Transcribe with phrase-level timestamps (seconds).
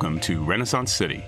[0.00, 1.22] Welcome to Renaissance City,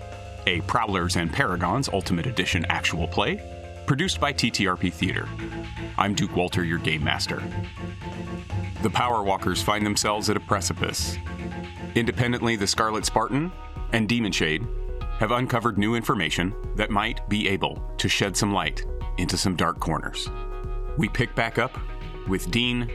[0.47, 3.39] a Prowlers and Paragons Ultimate Edition actual play,
[3.85, 5.29] produced by TTRP Theater.
[5.98, 7.43] I'm Duke Walter, your game master.
[8.81, 11.19] The Power Walkers find themselves at a precipice.
[11.97, 13.53] Independently, the Scarlet Spartan
[13.93, 14.67] and Demon Shade
[15.19, 18.87] have uncovered new information that might be able to shed some light
[19.19, 20.31] into some dark corners.
[20.97, 21.79] We pick back up
[22.27, 22.91] with Dean,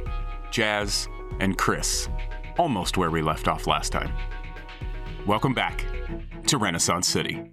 [0.50, 1.08] Jazz,
[1.40, 2.10] and Chris,
[2.58, 4.12] almost where we left off last time.
[5.28, 5.84] Welcome back
[6.46, 7.44] to Renaissance City.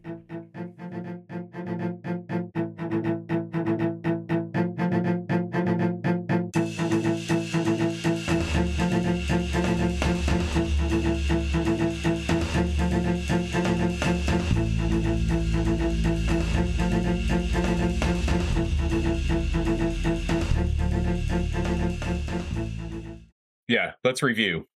[23.67, 24.69] Yeah, let's review.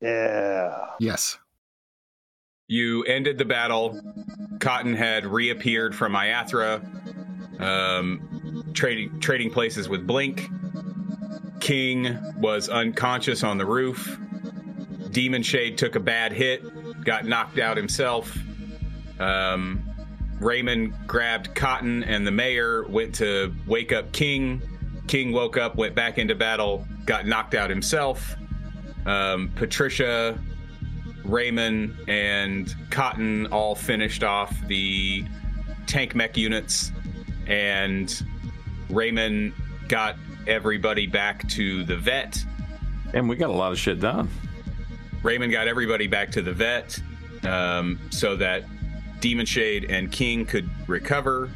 [0.00, 0.86] Yeah.
[0.98, 1.38] Yes.
[2.70, 3.98] You ended the battle.
[4.60, 6.82] Cotton had reappeared from Iathra,
[7.58, 10.50] um, trading trading places with Blink.
[11.60, 14.18] King was unconscious on the roof.
[15.10, 16.62] Demon Shade took a bad hit,
[17.04, 18.36] got knocked out himself.
[19.18, 19.82] Um,
[20.38, 24.60] Raymond grabbed Cotton, and the mayor went to wake up King.
[25.06, 28.36] King woke up, went back into battle, got knocked out himself.
[29.06, 30.38] Um, Patricia,
[31.28, 35.24] Raymond, and Cotton all finished off the
[35.86, 36.90] tank mech units,
[37.46, 38.24] and
[38.90, 39.52] Raymond
[39.88, 40.16] got
[40.46, 42.42] everybody back to the vet.
[43.14, 44.28] And we got a lot of shit done.
[45.22, 47.00] Raymond got everybody back to the vet
[47.44, 48.64] um, so that
[49.20, 51.50] Demon Shade and King could recover,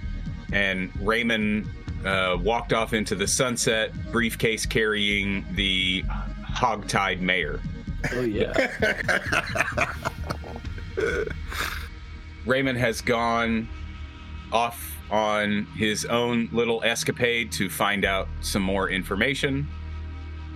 [0.53, 1.66] and Raymond
[2.04, 7.60] uh, walked off into the sunset, briefcase carrying the hogtied mayor.
[8.13, 8.53] Oh yeah.
[12.47, 13.69] Raymond has gone
[14.53, 19.69] off on his own little escapade to find out some more information.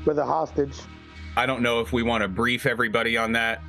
[0.05, 0.81] With a hostage.
[1.37, 3.61] I don't know if we want to brief everybody on that.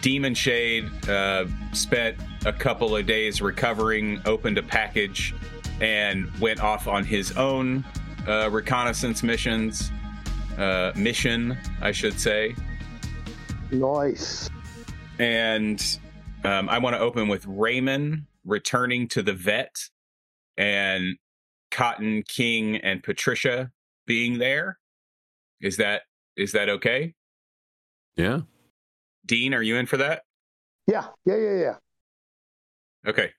[0.00, 5.34] Demon Shade uh, spent a couple of days recovering, opened a package,
[5.80, 7.84] and went off on his own
[8.26, 9.90] uh, reconnaissance missions.
[10.58, 12.54] Uh, mission, I should say.
[13.70, 14.50] Nice.
[15.18, 15.82] And
[16.44, 19.76] um, I want to open with Raymond returning to the vet
[20.56, 21.16] and
[21.70, 23.70] Cotton King and Patricia
[24.06, 24.78] being there.
[25.60, 26.02] Is that
[26.36, 27.14] is that okay?
[28.16, 28.40] Yeah.
[29.24, 30.22] Dean, are you in for that?
[30.86, 31.06] Yeah.
[31.24, 31.36] Yeah.
[31.36, 31.54] Yeah.
[31.54, 31.74] Yeah.
[33.08, 33.30] Okay.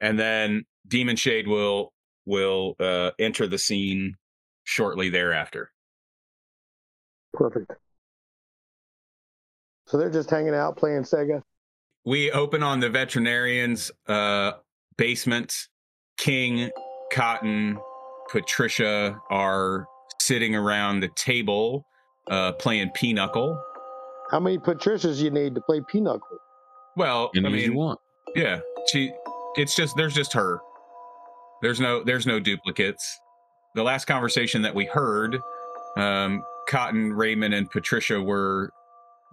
[0.00, 1.92] And then Demon Shade will
[2.26, 4.16] will uh, enter the scene
[4.64, 5.72] shortly thereafter.
[7.32, 7.72] Perfect.
[9.86, 11.42] So they're just hanging out playing Sega.
[12.04, 14.52] We open on the veterinarian's uh,
[14.96, 15.54] basement.
[16.16, 16.70] King,
[17.12, 17.78] Cotton,
[18.30, 19.86] Patricia are
[20.20, 21.86] sitting around the table
[22.30, 23.60] uh, playing Pinochle.
[24.30, 26.38] How many Patricias you need to play Pinochle?
[26.96, 27.98] Well, Any I as you want.
[28.36, 28.60] yeah,
[28.90, 29.12] she.
[29.56, 30.60] It's just there's just her.
[31.62, 33.18] There's no there's no duplicates.
[33.74, 35.38] The last conversation that we heard,
[35.96, 38.72] um, Cotton, Raymond, and Patricia were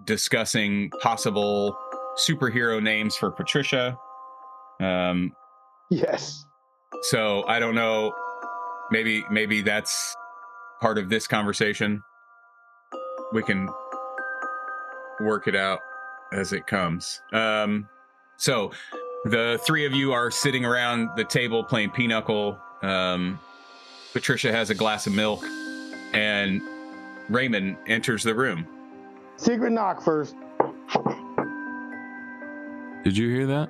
[0.06, 1.78] discussing possible
[2.18, 3.98] superhero names for Patricia.
[4.80, 5.34] Um,
[5.90, 6.46] Yes.
[7.04, 8.14] so I don't know.
[8.92, 10.16] Maybe maybe that's
[10.82, 12.02] part of this conversation.
[13.34, 13.70] We can
[15.20, 15.80] work it out
[16.32, 17.22] as it comes.
[17.34, 17.88] Um,
[18.38, 18.72] so
[19.26, 22.59] the three of you are sitting around the table playing pinochle.
[22.82, 23.40] Um,
[24.14, 25.44] Patricia has a glass of milk,
[26.14, 26.62] and
[27.29, 28.68] Raymond enters the room.
[29.38, 30.35] Secret knock first.
[33.03, 33.70] Did you hear that?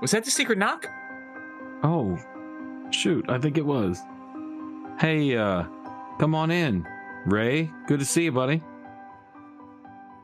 [0.00, 0.86] Was that the secret knock?
[1.82, 2.18] Oh,
[2.90, 3.28] shoot.
[3.28, 4.00] I think it was.
[4.98, 5.64] Hey, uh,
[6.18, 6.86] come on in.
[7.26, 8.62] Ray, good to see you, buddy.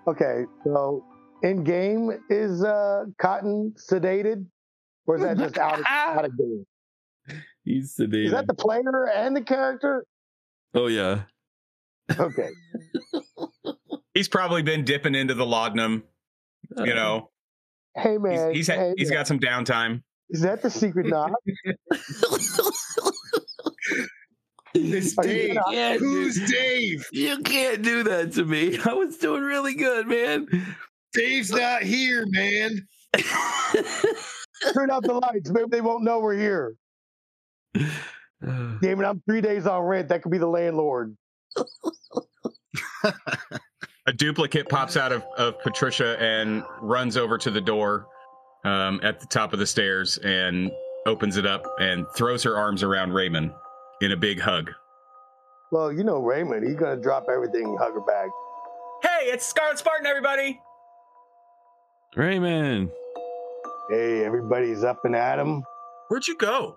[0.06, 0.44] Okay.
[0.64, 1.04] So
[1.42, 4.46] in game is uh Cotton sedated?
[5.06, 6.66] Or is that just out of, out of game?
[7.66, 8.26] He's sedated.
[8.26, 10.06] Is that the player and the character?
[10.74, 11.22] oh, yeah.
[12.18, 12.48] Okay.
[14.14, 16.04] He's probably been dipping into the laudanum.
[16.78, 17.30] You know,
[17.96, 18.52] Hey man.
[18.54, 19.18] he's, had, hey, he's man.
[19.18, 20.02] got some downtime.
[20.30, 21.32] Is that the secret knock?
[24.74, 25.56] It's Are Dave.
[25.70, 26.48] Yeah, Who's dude.
[26.48, 27.06] Dave?
[27.12, 28.78] You can't do that to me.
[28.84, 30.48] I was doing really good, man.
[31.12, 32.86] Dave's not here, man.
[34.72, 35.50] Turn out the lights.
[35.50, 36.74] Maybe they won't know we're here.
[38.42, 40.08] Damn it, I'm three days on rent.
[40.08, 41.16] That could be the landlord.
[44.06, 48.06] a duplicate pops out of, of Patricia and runs over to the door
[48.64, 50.70] um, at the top of the stairs and
[51.06, 53.52] opens it up and throws her arms around Raymond
[54.00, 54.70] in a big hug.
[55.72, 58.28] Well, you know Raymond, he's gonna drop everything, hug her back.
[59.02, 60.60] Hey, it's Scarlet Spartan, everybody!
[62.14, 62.90] Raymond.
[63.90, 65.62] Hey, everybody's up and at 'em.
[66.08, 66.76] Where'd you go?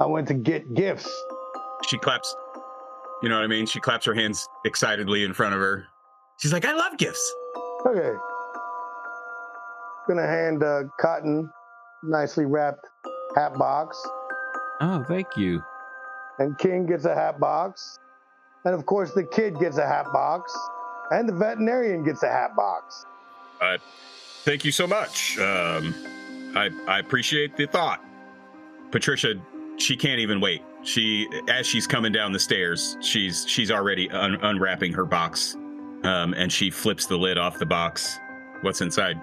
[0.00, 1.10] I went to get gifts.
[1.88, 2.34] She claps.
[3.22, 3.66] You know what I mean?
[3.66, 5.86] She claps her hands excitedly in front of her.
[6.38, 7.34] She's like, I love gifts.
[7.86, 8.12] Okay.
[10.06, 11.50] Gonna hand uh, Cotton
[12.04, 12.86] nicely wrapped
[13.34, 14.00] hat box,
[14.80, 15.62] Oh, thank you.
[16.38, 17.98] and King gets a hat box,
[18.64, 20.56] and of course the kid gets a hat box,
[21.10, 23.04] and the veterinarian gets a hat box.
[24.44, 25.38] Thank you so much.
[25.38, 25.92] Um,
[26.54, 28.00] I I appreciate the thought.
[28.92, 29.34] Patricia,
[29.76, 30.62] she can't even wait.
[30.82, 35.56] She as she's coming down the stairs, she's she's already un- unwrapping her box,
[36.04, 38.18] um, and she flips the lid off the box.
[38.62, 39.20] What's inside?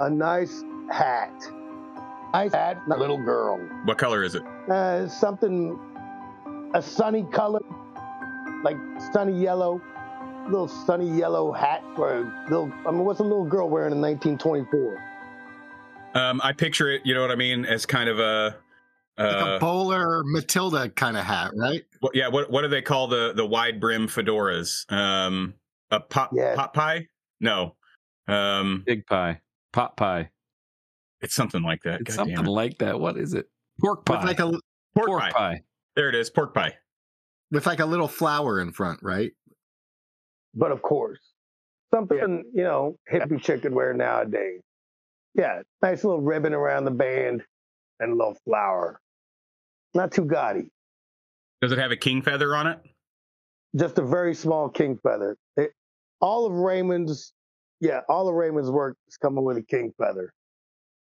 [0.00, 1.32] A nice hat.
[2.32, 3.58] Nice hat, a little girl.
[3.84, 4.42] What color is it?
[4.70, 5.78] Uh, something,
[6.74, 7.60] a sunny color,
[8.62, 8.76] like
[9.12, 9.80] sunny yellow,
[10.44, 12.72] little sunny yellow hat for a little.
[12.86, 15.07] I mean, what's a little girl wearing in 1924?
[16.14, 17.02] Um, I picture it.
[17.04, 17.64] You know what I mean?
[17.64, 18.56] As kind of a.
[19.18, 21.84] Like Uh, a bowler Matilda kind of hat, right?
[22.00, 22.28] what, yeah.
[22.28, 24.90] What what do they call the the wide brim fedoras?
[24.92, 25.54] Um,
[25.90, 26.54] a pot Yeah.
[26.54, 27.08] pot pie?
[27.40, 27.74] No.
[28.28, 29.40] Um, Big pie.
[29.72, 30.30] Pot pie.
[31.20, 32.00] it's something like that.
[32.02, 32.48] It's God something it.
[32.50, 33.00] like that.
[33.00, 33.46] What is it?
[33.80, 34.18] Pork pie.
[34.18, 34.50] With like a
[34.94, 35.30] pork, Pork pie.
[35.32, 35.62] pie.
[35.96, 36.30] There it is.
[36.30, 36.76] Pork pie.
[37.50, 39.32] with like a little flower in front, right?
[40.54, 41.18] But of course,
[41.92, 44.60] something you know hippie chick could wear nowadays.
[45.38, 47.44] Yeah, nice little ribbon around the band
[48.00, 49.00] and a little flower.
[49.94, 50.72] Not too gaudy.
[51.62, 52.80] Does it have a king feather on it?
[53.76, 55.36] Just a very small king feather.
[55.56, 55.70] It,
[56.20, 57.32] all of Raymond's,
[57.80, 60.32] yeah, all of Raymond's work is coming with a king feather.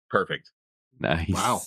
[0.10, 0.52] Perfect.
[1.00, 1.30] Nice.
[1.30, 1.62] Wow.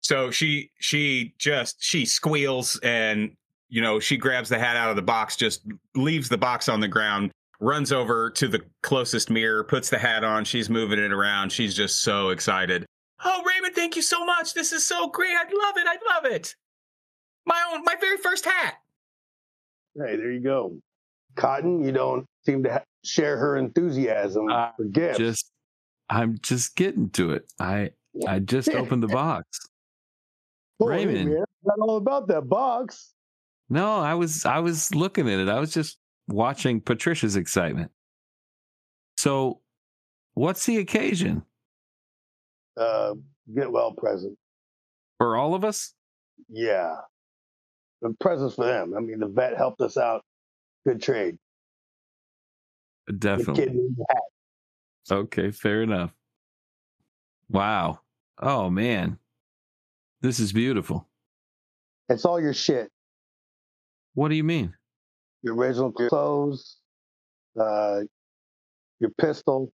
[0.00, 3.36] So she she just she squeals and
[3.68, 5.62] you know she grabs the hat out of the box, just
[5.94, 7.30] leaves the box on the ground,
[7.60, 10.44] runs over to the closest mirror, puts the hat on.
[10.44, 11.50] She's moving it around.
[11.52, 12.86] She's just so excited.
[13.24, 14.54] Oh, Raymond, thank you so much.
[14.54, 15.34] This is so great.
[15.36, 15.86] I love it.
[15.86, 16.54] I love it.
[17.46, 18.74] My own, my very first hat.
[19.96, 20.78] Hey, there you go.
[21.34, 25.18] Cotton, you don't seem to ha- share her enthusiasm Uh, for gifts.
[25.18, 25.50] Just
[26.10, 27.52] I'm just getting to it.
[27.58, 27.90] I
[28.26, 29.46] I just opened the box.
[30.80, 31.30] Oh, hey, Raymond.
[31.34, 33.12] man, I all about that box.
[33.68, 35.48] No, I was I was looking at it.
[35.48, 35.97] I was just
[36.28, 37.90] watching Patricia's excitement.
[39.16, 39.60] So,
[40.34, 41.42] what's the occasion
[42.76, 43.14] Uh,
[43.52, 44.38] get well present.
[45.18, 45.94] for all of us?
[46.48, 46.94] Yeah.
[48.02, 48.94] The presents for them.
[48.96, 50.24] I mean, the vet helped us out.
[50.86, 51.36] Good trade.
[53.18, 53.88] Definitely.
[55.10, 56.14] Okay, fair enough.
[57.48, 58.00] Wow.
[58.40, 59.18] Oh man.
[60.20, 61.08] This is beautiful.
[62.08, 62.90] It's all your shit.
[64.14, 64.74] What do you mean?
[65.42, 66.78] Your original clothes,
[67.58, 68.00] uh,
[69.00, 69.72] your pistol,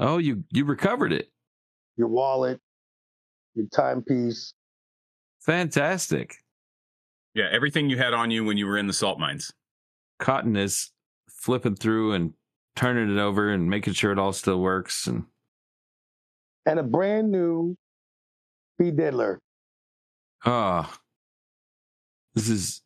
[0.00, 1.30] Oh, you you recovered it.
[1.96, 2.60] your wallet,
[3.54, 4.54] your timepiece.
[5.40, 6.36] Fantastic.
[7.34, 9.52] Yeah, everything you had on you when you were in the salt mines.
[10.18, 10.90] Cotton is
[11.28, 12.32] flipping through and
[12.76, 15.24] turning it over and making sure it all still works and
[16.66, 17.76] and a brand new
[18.78, 19.38] B Diddler.
[20.44, 20.92] Oh,
[22.34, 22.82] this is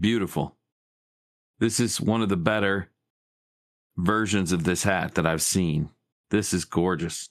[0.00, 0.56] beautiful.
[1.58, 2.90] This is one of the better
[3.96, 5.90] versions of this hat that I've seen.
[6.30, 7.28] This is gorgeous.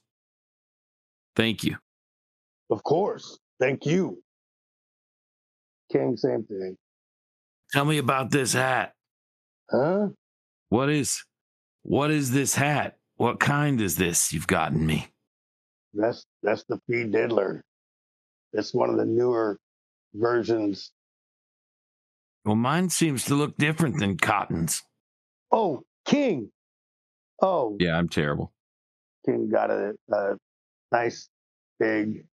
[1.35, 1.77] Thank you.
[2.69, 3.39] Of course.
[3.59, 4.21] Thank you.
[5.91, 6.77] King, same thing.
[7.73, 8.93] Tell me about this hat.
[9.69, 10.09] Huh?
[10.69, 11.23] What is
[11.83, 12.97] what is this hat?
[13.15, 15.07] What kind is this you've gotten me?
[15.93, 17.61] That's that's the B Diddler.
[18.53, 19.57] It's one of the newer
[20.13, 20.91] versions.
[22.45, 24.81] Well, mine seems to look different than Cotton's.
[25.51, 26.49] Oh, King.
[27.41, 28.51] Oh, Yeah, I'm terrible.
[29.25, 30.35] King got a, a
[30.91, 31.27] nice
[31.79, 32.25] big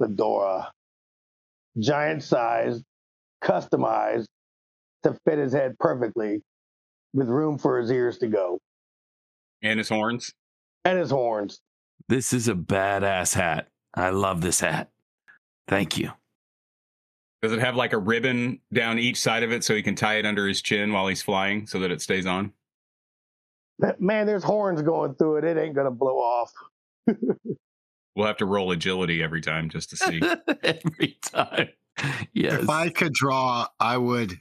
[0.00, 0.72] fedora,
[1.78, 2.82] giant size,
[3.42, 4.26] customized
[5.04, 6.42] to fit his head perfectly,
[7.12, 8.58] with room for his ears to go
[9.62, 10.32] And his horns.
[10.84, 11.60] and his horns.
[12.08, 13.68] This is a badass hat.
[13.94, 14.90] I love this hat.
[15.68, 16.10] Thank you.
[17.42, 20.16] Does it have like a ribbon down each side of it so he can tie
[20.16, 22.52] it under his chin while he's flying so that it stays on?
[23.98, 25.44] Man, there's horns going through it.
[25.44, 26.52] It ain't gonna blow off.
[28.18, 30.20] We'll have to roll agility every time just to see.
[30.64, 31.68] Every time.
[32.32, 32.64] Yes.
[32.64, 34.32] If I could draw, I would,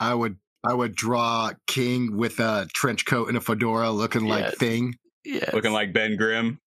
[0.00, 4.54] I would I would draw King with a trench coat and a fedora, looking like
[4.56, 4.96] Thing.
[5.24, 5.52] Yes.
[5.52, 6.58] Looking like Ben Grimm.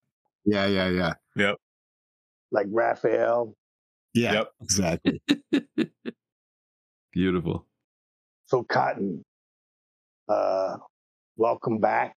[0.45, 1.57] Yeah, yeah, yeah, Yep.
[2.53, 3.53] Like Raphael.
[4.13, 4.33] Yeah.
[4.33, 4.51] Yep.
[4.61, 5.21] Exactly.
[7.11, 7.65] beautiful.
[8.45, 9.23] So Cotton,
[10.27, 10.77] uh,
[11.37, 12.15] welcome back.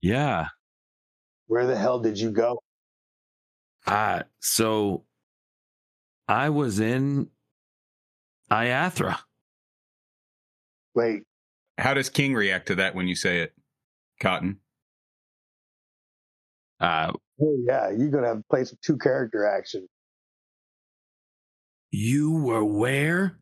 [0.00, 0.46] Yeah.
[1.46, 2.60] Where the hell did you go?
[3.86, 5.04] Uh, so
[6.28, 7.28] I was in
[8.50, 9.18] Iathra.
[10.94, 11.22] Wait,
[11.78, 13.52] How does King react to that when you say it?
[14.20, 14.58] Cotton.
[16.80, 19.86] Uh, oh yeah, you're gonna have to play some two character action.
[21.90, 23.38] You were where?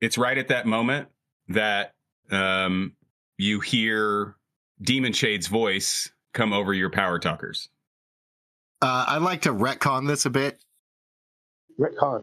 [0.00, 1.08] It's right at that moment
[1.48, 1.92] that
[2.30, 2.94] um,
[3.36, 4.36] you hear
[4.80, 7.68] Demon Shade's voice come over your power talkers.
[8.80, 10.62] Uh, I'd like to retcon this a bit.
[11.78, 12.22] Retcon.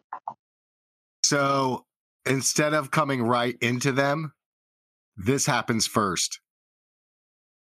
[1.23, 1.85] So
[2.25, 4.33] instead of coming right into them,
[5.15, 6.39] this happens first.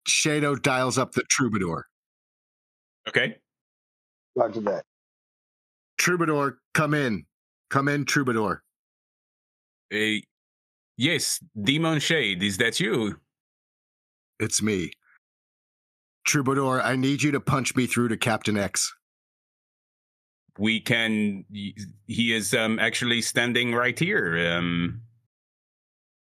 [0.06, 1.86] Shadow dials up the troubadour.
[3.08, 3.36] Okay.
[4.34, 4.84] Roger that.
[6.02, 7.26] Troubadour, come in.
[7.70, 8.64] Come in, troubadour.
[9.94, 10.18] Uh,
[10.96, 13.20] yes, Demon Shade, is that you?
[14.40, 14.90] It's me.
[16.26, 18.92] Troubadour, I need you to punch me through to Captain X.
[20.58, 21.44] We can.
[21.52, 24.56] He is um, actually standing right here.
[24.56, 25.02] Um,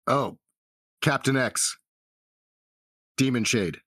[0.08, 0.40] Oh,
[1.04, 1.78] Captain X.
[3.16, 3.78] Demon Shade.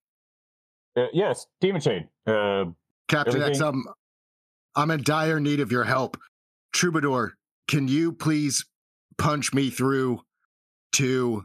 [0.97, 2.09] Uh, yes, Demon Shade.
[2.29, 2.67] Uh,
[3.09, 3.95] Captain X, Everything- I'm,
[4.77, 6.17] I'm in dire need of your help.
[6.73, 7.35] Troubadour,
[7.69, 8.65] can you please
[9.19, 10.21] punch me through
[10.93, 11.45] to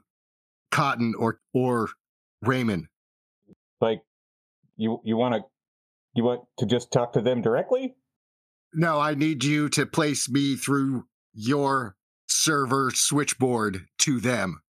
[0.72, 1.90] Cotton or or
[2.42, 2.88] Raymond?
[3.82, 4.02] like,
[4.78, 5.42] you you want to
[6.16, 7.96] you want to just talk to them directly?
[8.74, 11.96] No, I need you to place me through your
[12.28, 14.62] server switchboard to them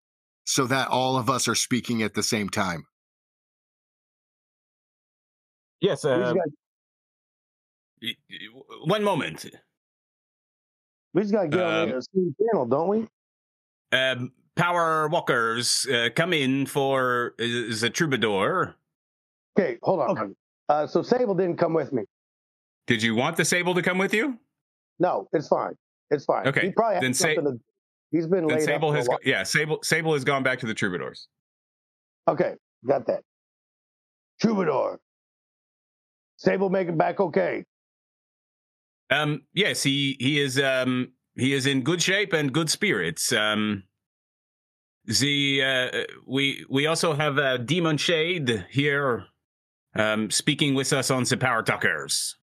[0.45, 2.85] so that all of us are speaking at the same time.
[5.81, 6.05] Yes.
[6.05, 6.35] Uh,
[8.85, 9.47] one moment.
[11.15, 13.07] we just gotta get on um, the same channel, don't we?
[13.93, 17.45] Um, power walkers, uh, come in for uh,
[17.81, 18.75] the troubadour.
[19.59, 20.37] Okay, hold on.
[20.69, 22.03] Uh, so Sable didn't come with me.
[22.87, 24.39] Did you want the sable to come with you?
[24.99, 25.75] No, it's fine.
[26.11, 26.47] It's fine.
[26.47, 27.61] Okay, He probably had then Sa- something to.
[28.13, 30.67] He's been Then laid Sable up has, go- yeah, Sable, Sable has gone back to
[30.67, 31.29] the troubadours.
[32.29, 32.55] Okay,
[32.87, 33.23] got that.
[34.41, 35.01] Troubadour.
[36.37, 37.65] Sable make it back okay.
[39.11, 43.33] Um, yes, he he is um he is in good shape and good spirits.
[43.33, 43.85] Um,
[45.05, 49.27] the uh, we we also have uh, Demon Shade here,
[49.95, 52.37] um, speaking with us on the Power Talkers.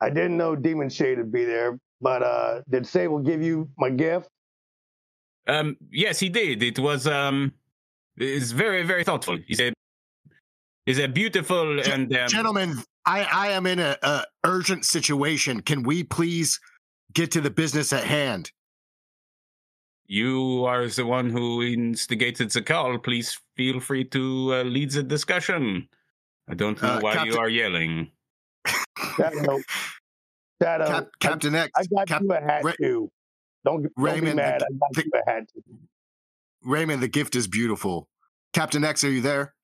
[0.00, 3.90] I didn't know Demon Shade would be there, but uh did Sable give you my
[3.90, 4.28] gift?
[5.48, 6.62] Um, yes, he did.
[6.62, 7.54] It was um,
[8.16, 9.38] it's very very thoughtful.
[9.46, 9.72] He said,
[10.86, 15.62] is a beautiful Gen- and um, Gentlemen, I, I am in a, a urgent situation.
[15.62, 16.60] Can we please
[17.14, 18.52] get to the business at hand?
[20.06, 22.98] You are the one who instigated the call.
[22.98, 25.88] Please feel free to uh, lead the discussion.
[26.50, 28.10] I don't know Uh, why you are yelling.
[29.16, 29.58] Shadow.
[30.62, 30.86] Shadow.
[30.86, 33.10] Cap, Captain X, I, got Cap- you a hat Ra- too.
[33.64, 34.60] Don't, don't be mad.
[34.60, 35.62] the- I got the- you a hat too.
[36.62, 38.06] Raymond, the gift is beautiful.
[38.52, 39.54] Captain X, are you there?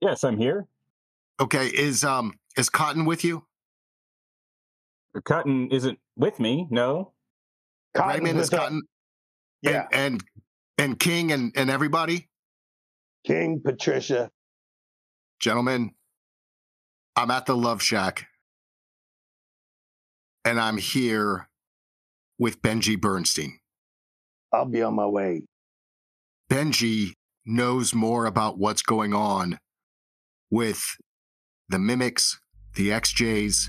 [0.00, 0.66] yes, I'm here.
[1.40, 3.44] Okay, is um is Cotton with you?
[5.24, 6.66] Cotton isn't with me.
[6.70, 7.12] No.
[7.94, 8.60] Cotton's Raymond is with us.
[8.64, 8.82] Cotton
[9.62, 10.24] Yeah, and, and
[10.78, 12.28] and King and, and everybody?
[13.26, 14.30] King Patricia.
[15.40, 15.90] Gentlemen,
[17.16, 18.26] I'm at the Love Shack.
[20.44, 21.48] And I'm here
[22.38, 23.58] with Benji Bernstein.
[24.52, 25.42] I'll be on my way.
[26.50, 27.12] Benji
[27.44, 29.58] knows more about what's going on
[30.50, 30.96] with
[31.68, 32.40] the mimics,
[32.74, 33.68] the XJs,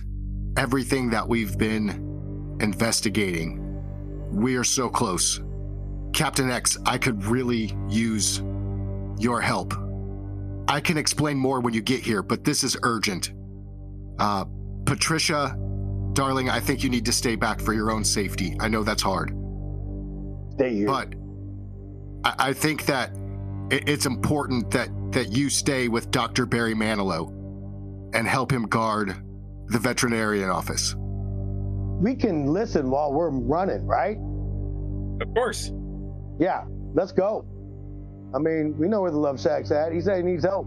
[0.58, 3.66] everything that we've been investigating.
[4.32, 5.42] We are so close.
[6.14, 8.42] Captain X, I could really use
[9.18, 9.74] your help.
[10.68, 13.34] I can explain more when you get here, but this is urgent.
[14.18, 14.46] Uh,
[14.86, 15.58] Patricia,
[16.14, 18.56] darling, I think you need to stay back for your own safety.
[18.60, 19.36] I know that's hard.
[20.54, 20.88] Stay here.
[20.88, 21.16] But
[22.24, 23.12] I, I think that
[23.72, 26.46] it, it's important that that you stay with Dr.
[26.46, 27.39] Barry Manilow
[28.14, 29.16] and help him guard
[29.68, 30.96] the veterinarian office.
[32.02, 34.18] we can listen while we're running, right?
[35.22, 35.72] Of course.
[36.40, 36.64] Yeah,
[36.94, 37.46] let's go.
[38.34, 39.92] I mean, we know where the Love Shack's at.
[39.92, 40.66] He said he needs help.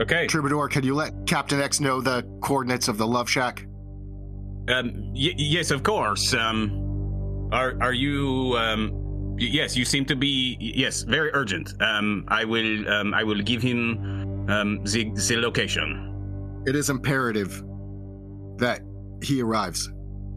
[0.00, 0.26] Okay.
[0.26, 3.64] Troubadour, can you let Captain X know the coordinates of the Love Shack?
[4.68, 6.34] Um, y- yes, of course.
[6.34, 8.90] Um, are are you um
[9.38, 11.72] Y- Yes, you seem to be yes, very urgent.
[11.80, 16.11] Um, I will um, I will give him um, the the location.
[16.66, 17.62] It is imperative
[18.58, 18.80] that
[19.22, 19.90] he arrives.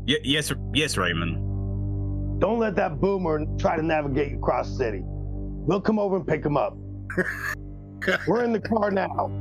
[0.07, 2.39] Y- yes, yes, Raymond.
[2.41, 5.01] Don't let that boomer try to navigate across the city.
[5.03, 6.75] We'll come over and pick him up.
[8.27, 9.31] We're in the car now.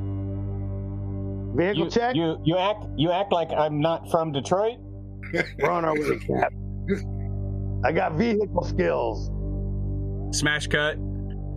[1.57, 2.15] Vehicle You, check.
[2.17, 4.79] you you act you act like I'm not from Detroit.
[5.61, 6.53] We're on our way, Cap.
[7.85, 9.31] I got vehicle skills.
[10.37, 10.97] Smash cut.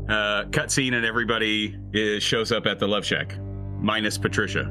[0.09, 3.37] Uh, cut scene and everybody is, shows up at the Love Shack,
[3.79, 4.65] minus Patricia.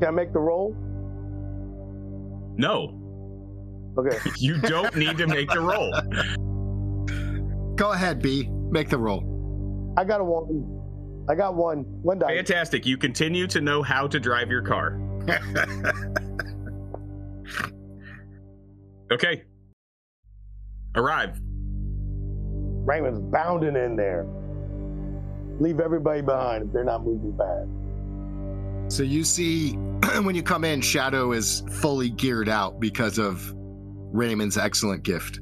[0.00, 0.74] Can I make the roll?
[2.56, 3.00] No,
[3.98, 4.18] Okay.
[4.38, 5.92] you don't need to make the roll.
[7.74, 8.48] Go ahead, B.
[8.70, 9.94] Make the roll.
[9.96, 11.26] I got a one.
[11.28, 11.84] I got one.
[12.02, 12.36] One die.
[12.36, 12.86] Fantastic.
[12.86, 15.00] You continue to know how to drive your car.
[19.12, 19.42] Okay.
[20.94, 21.40] Arrive.
[22.86, 24.24] Raymond's bounding in there.
[25.58, 27.68] Leave everybody behind if they're not moving fast.
[28.90, 29.72] So you see,
[30.22, 35.38] when you come in, Shadow is fully geared out because of Raymond's excellent gift.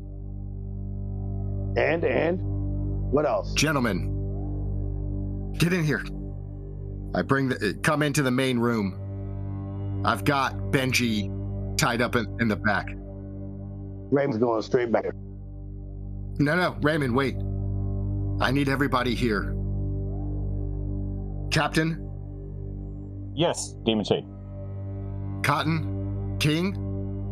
[1.77, 2.39] And and
[3.11, 3.55] what else?
[3.55, 6.05] Gentlemen, get in here.
[7.15, 10.03] I bring the come into the main room.
[10.05, 11.35] I've got Benji
[11.79, 12.89] tied up in, in the back.
[14.11, 15.07] Raymond's going straight back.
[16.39, 17.35] No, no, Raymond, wait.
[18.41, 19.55] I need everybody here.
[21.51, 22.08] Captain,
[23.39, 24.27] Yes, Demon Shade.
[25.45, 26.73] Cotton, King,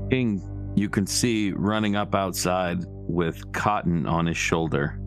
[0.09, 0.41] King,
[0.77, 5.01] you can see running up outside with cotton on his shoulder.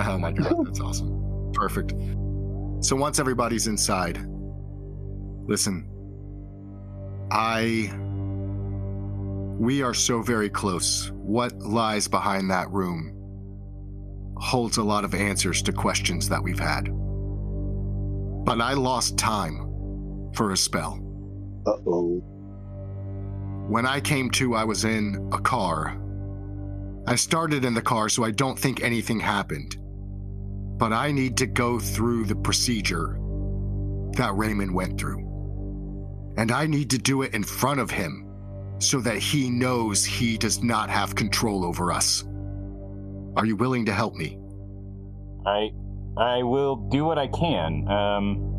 [0.00, 1.52] Oh my god, that's awesome.
[1.54, 1.92] Perfect.
[2.84, 4.18] So once everybody's inside,
[5.46, 5.88] listen.
[7.30, 7.90] I
[9.58, 11.10] we are so very close.
[11.14, 13.10] What lies behind that room
[14.36, 16.90] holds a lot of answers to questions that we've had.
[18.44, 19.63] But I lost time
[20.34, 21.00] for a spell.
[21.66, 22.22] Uh oh.
[23.68, 25.98] When I came to, I was in a car.
[27.06, 29.76] I started in the car, so I don't think anything happened.
[30.78, 33.18] But I need to go through the procedure
[34.16, 35.20] that Raymond went through.
[36.36, 38.28] And I need to do it in front of him
[38.78, 42.24] so that he knows he does not have control over us.
[43.36, 44.38] Are you willing to help me?
[45.46, 45.70] I
[46.16, 47.88] I will do what I can.
[47.88, 48.53] Um,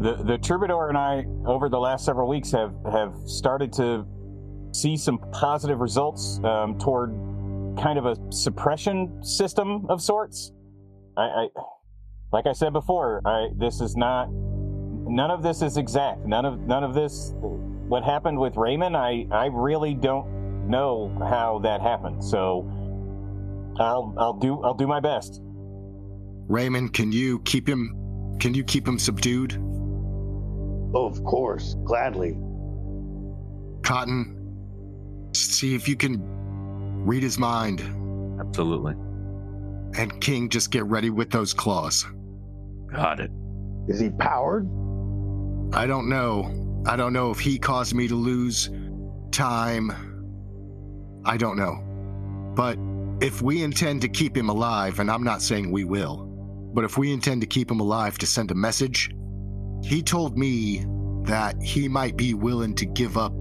[0.00, 4.06] the the troubadour and I over the last several weeks have have started to
[4.72, 7.10] see some positive results um, toward
[7.80, 10.52] kind of a suppression system of sorts.
[11.16, 11.46] I, I
[12.32, 16.24] like I said before, I this is not none of this is exact.
[16.26, 17.32] None of none of this
[17.88, 22.22] what happened with Raymond, I I really don't know how that happened.
[22.22, 22.68] So
[23.80, 25.40] I'll I'll do I'll do my best.
[26.48, 29.60] Raymond, can you keep him can you keep him subdued?
[30.94, 31.76] Oh, of course.
[31.84, 32.36] Gladly.
[33.82, 36.20] Cotton, see if you can
[37.04, 37.80] read his mind.
[38.40, 38.94] Absolutely.
[39.98, 42.06] And King, just get ready with those claws.
[42.86, 43.30] Got it.
[43.88, 44.66] Is he powered?
[45.72, 46.82] I don't know.
[46.86, 48.70] I don't know if he caused me to lose
[49.30, 49.92] time.
[51.24, 51.84] I don't know.
[52.54, 52.78] But
[53.20, 56.24] if we intend to keep him alive, and I'm not saying we will,
[56.74, 59.10] but if we intend to keep him alive to send a message,
[59.82, 60.84] he told me
[61.22, 63.32] that he might be willing to give up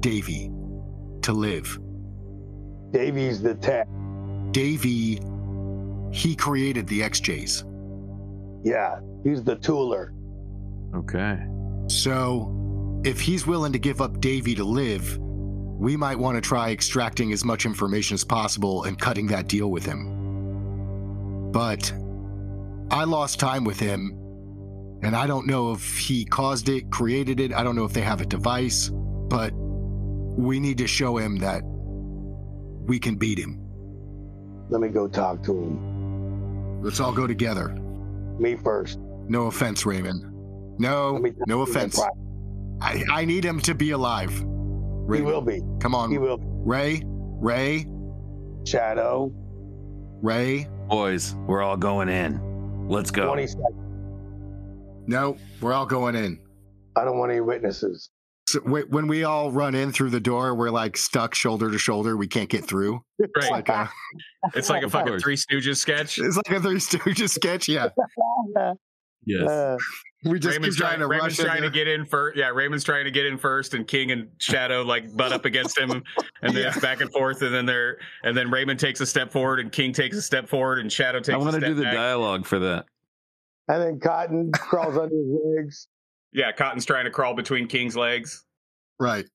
[0.00, 0.50] Davy
[1.22, 1.78] to live.
[2.90, 3.86] Davy's the tech.
[4.50, 5.20] Davy,
[6.12, 7.64] he created the XJs.
[8.64, 10.10] Yeah, he's the tooler.
[10.94, 11.38] Okay.
[11.88, 16.70] So, if he's willing to give up Davy to live, we might want to try
[16.70, 21.50] extracting as much information as possible and cutting that deal with him.
[21.50, 21.92] But
[22.90, 24.16] I lost time with him,
[25.02, 27.52] and I don't know if he caused it, created it.
[27.52, 31.62] I don't know if they have a device, but we need to show him that
[31.64, 33.58] we can beat him.
[34.70, 36.82] Let me go talk to him.
[36.82, 37.68] Let's all go together.
[38.38, 38.98] Me first.
[39.28, 40.24] No offense, Raymond.
[40.78, 42.00] No, Let me talk no to him in offense.
[42.80, 44.32] I, I need him to be alive.
[44.32, 45.60] He will be.
[45.80, 46.46] Come on, He will be.
[46.46, 47.86] Ray, Ray,
[48.64, 49.32] Shadow.
[50.22, 50.68] Ray.
[50.88, 52.40] Boys, we're all going in.
[52.88, 53.26] Let's go.
[53.26, 53.81] 20 seconds.
[55.06, 56.38] No, we're all going in.
[56.96, 58.10] I don't want any witnesses.
[58.48, 61.78] So wait, when we all run in through the door, we're like stuck shoulder to
[61.78, 62.16] shoulder.
[62.16, 63.00] We can't get through.
[63.18, 63.50] It's Right.
[63.50, 63.90] like a,
[64.54, 65.18] It's like a fucking.
[65.20, 66.18] Three Stooges sketch.
[66.18, 67.68] it's like a Three Stooges sketch.
[67.68, 67.88] Yeah.
[69.24, 69.48] Yes.
[69.48, 69.76] Uh,
[70.24, 72.36] We just Raymond's keep trying to Raymond's rush in trying to get in first.
[72.36, 75.78] Yeah, Raymond's trying to get in first, and King and Shadow like butt up against
[75.78, 75.90] him,
[76.42, 76.68] and then Yeah.
[76.70, 79.70] it's back and forth, and then they're and then Raymond takes a step forward, and
[79.70, 81.34] King takes a step forward, and Shadow takes.
[81.34, 81.94] I want a to do the back.
[81.94, 82.86] dialogue for that.
[83.72, 85.88] And then Cotton crawls under his legs.
[86.32, 88.44] Yeah, Cotton's trying to crawl between King's legs.
[89.00, 89.26] Right.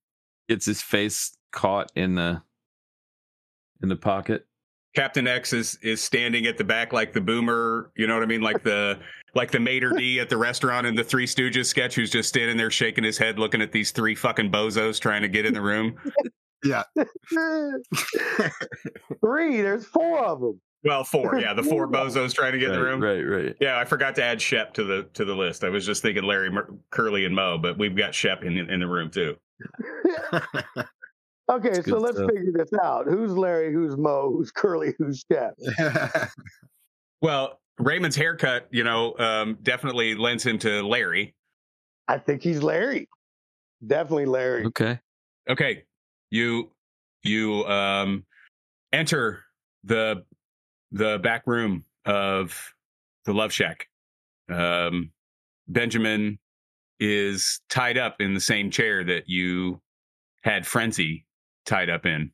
[0.47, 2.41] Gets his face caught in the
[3.82, 4.45] in the pocket.
[4.95, 8.28] Captain X is is standing at the back like the boomer, you know what I
[8.28, 9.00] mean, like the
[9.36, 12.58] like the Mater d at the restaurant in the Three Stooges sketch, who's just standing
[12.58, 15.62] there shaking his head, looking at these three fucking bozos trying to get in the
[15.62, 15.95] room.
[16.63, 16.84] Yeah,
[19.21, 20.60] Three, there's four of them.
[20.84, 23.02] Well, four, yeah, the four bozos trying to get in the room.
[23.02, 23.56] right, right.
[23.60, 25.63] Yeah, I forgot to add Shep to the to the list.
[25.63, 28.80] I was just thinking Larry, Mer- Curly, and Moe, but we've got Shep in in
[28.80, 29.36] the room too.
[31.50, 32.30] Okay, That's so let's stuff.
[32.30, 33.06] figure this out.
[33.08, 33.72] Who's Larry?
[33.72, 34.34] Who's Moe?
[34.36, 34.94] Who's Curly?
[34.98, 35.54] Who's Shep?
[37.22, 41.34] Well, Raymond's haircut, you know, um, definitely lends him to Larry.
[42.08, 43.08] I think he's Larry.
[43.86, 44.66] Definitely Larry.
[44.66, 45.00] Okay.
[45.50, 45.84] Okay,
[46.30, 46.70] you
[47.24, 48.24] you um
[48.94, 49.44] enter
[49.84, 50.26] the
[50.91, 52.73] the back room of
[53.26, 53.88] the Love Shack.
[54.50, 55.12] Um,
[55.67, 56.39] Benjamin
[57.00, 59.82] is tied up in the same chair that you
[60.43, 61.26] had Frenzy
[61.65, 62.32] tied up in.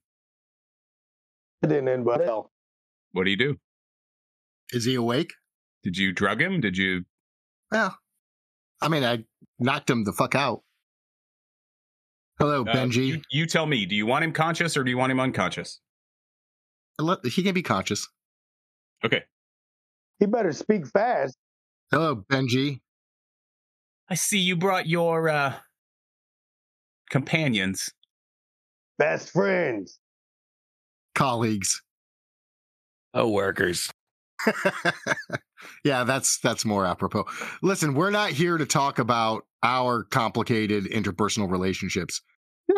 [1.61, 2.51] It didn't end well.
[3.13, 3.57] What do you do?
[4.71, 5.33] Is he awake?
[5.83, 6.61] Did you drug him?
[6.61, 7.05] Did you?
[7.71, 7.97] Well,
[8.81, 9.25] I mean, I
[9.59, 10.63] knocked him the fuck out.
[12.39, 13.07] Hello, uh, Benji.
[13.07, 13.85] You, you tell me.
[13.85, 15.79] Do you want him conscious or do you want him unconscious?
[17.23, 18.07] He can be conscious.
[19.05, 19.23] Okay.
[20.19, 21.37] He better speak fast.
[21.91, 22.79] Hello, Benji.
[24.09, 25.55] I see you brought your uh
[27.09, 27.89] companions.
[28.97, 29.99] Best friends.
[31.15, 31.81] Colleagues.
[33.13, 33.91] Oh, workers.
[35.83, 37.25] yeah, that's that's more apropos.
[37.61, 42.21] Listen, we're not here to talk about our complicated interpersonal relationships.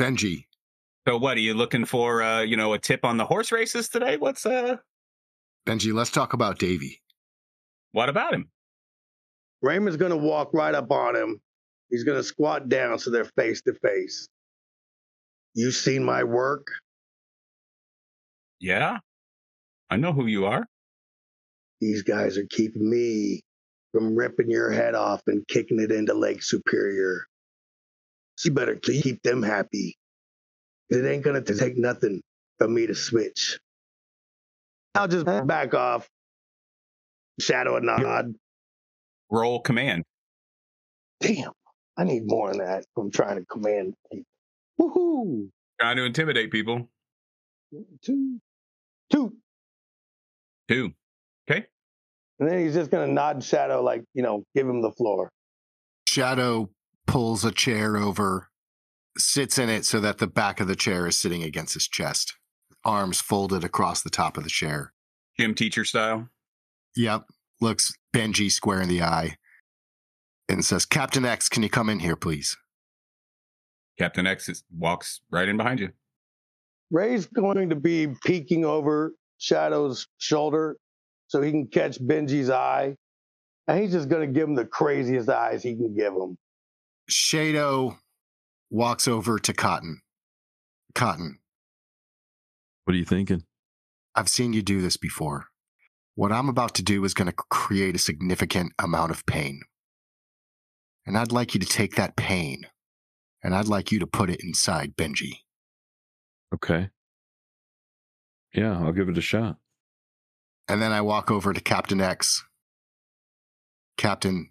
[0.00, 0.44] Benji,
[1.08, 3.88] So what are you looking for uh, you know, a tip on the horse races
[3.88, 4.16] today?
[4.16, 4.76] What's uh
[5.66, 7.00] Benji, let's talk about Davy.
[7.92, 8.50] what about him?
[9.62, 11.40] Raymond's gonna walk right up on him.
[11.90, 14.28] He's gonna squat down so they're face to face.
[15.54, 16.66] You seen my work?
[18.60, 18.98] Yeah.
[19.90, 20.66] I know who you are.
[21.80, 23.42] These guys are keeping me
[23.92, 27.26] from ripping your head off and kicking it into Lake Superior.
[28.36, 29.96] So you better keep them happy.
[30.90, 32.20] It ain't gonna take nothing
[32.58, 33.58] for me to switch.
[34.94, 36.08] I'll just back off,
[37.38, 38.34] shadow a nod.
[39.30, 40.04] Roll command.
[41.20, 41.52] Damn,
[41.96, 42.84] I need more than that.
[42.96, 44.24] I'm trying to command people.
[44.80, 45.48] Woohoo!
[45.80, 46.88] Trying to intimidate people.
[48.02, 48.40] Two,
[49.10, 49.32] two.
[50.68, 50.92] Two.
[51.48, 51.66] Okay.
[52.38, 55.30] And then he's just gonna nod shadow, like, you know, give him the floor.
[56.08, 56.70] Shadow
[57.06, 58.49] pulls a chair over,
[59.20, 62.34] sits in it so that the back of the chair is sitting against his chest,
[62.84, 64.92] arms folded across the top of the chair.
[65.38, 66.28] Gym teacher style.
[66.96, 67.24] Yep,
[67.60, 69.36] looks Benji square in the eye
[70.48, 72.56] and says, Captain X, can you come in here, please?
[73.98, 75.90] Captain X is, walks right in behind you.
[76.90, 80.76] Ray's going to be peeking over Shadow's shoulder
[81.28, 82.96] so he can catch Benji's eye.
[83.68, 86.36] And he's just going to give him the craziest eyes he can give him.
[87.08, 87.96] Shadow
[88.70, 90.00] walks over to Cotton.
[90.94, 91.38] Cotton,
[92.84, 93.44] What are you thinking?
[94.14, 95.46] I've seen you do this before.
[96.14, 99.62] What I'm about to do is going to create a significant amount of pain.
[101.06, 102.66] And I'd like you to take that pain
[103.42, 105.38] and I'd like you to put it inside Benji.
[106.54, 106.90] Okay.
[108.52, 109.56] Yeah, I'll give it a shot.
[110.68, 112.44] And then I walk over to Captain X.
[113.96, 114.50] Captain,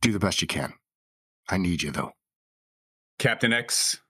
[0.00, 0.72] do the best you can.
[1.48, 2.12] I need you though.
[3.22, 4.00] Captain X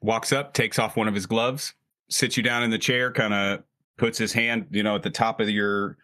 [0.00, 1.74] walks up, takes off one of his gloves,
[2.08, 3.62] sits you down in the chair, kind of
[3.98, 5.98] puts his hand, you know, at the top of your,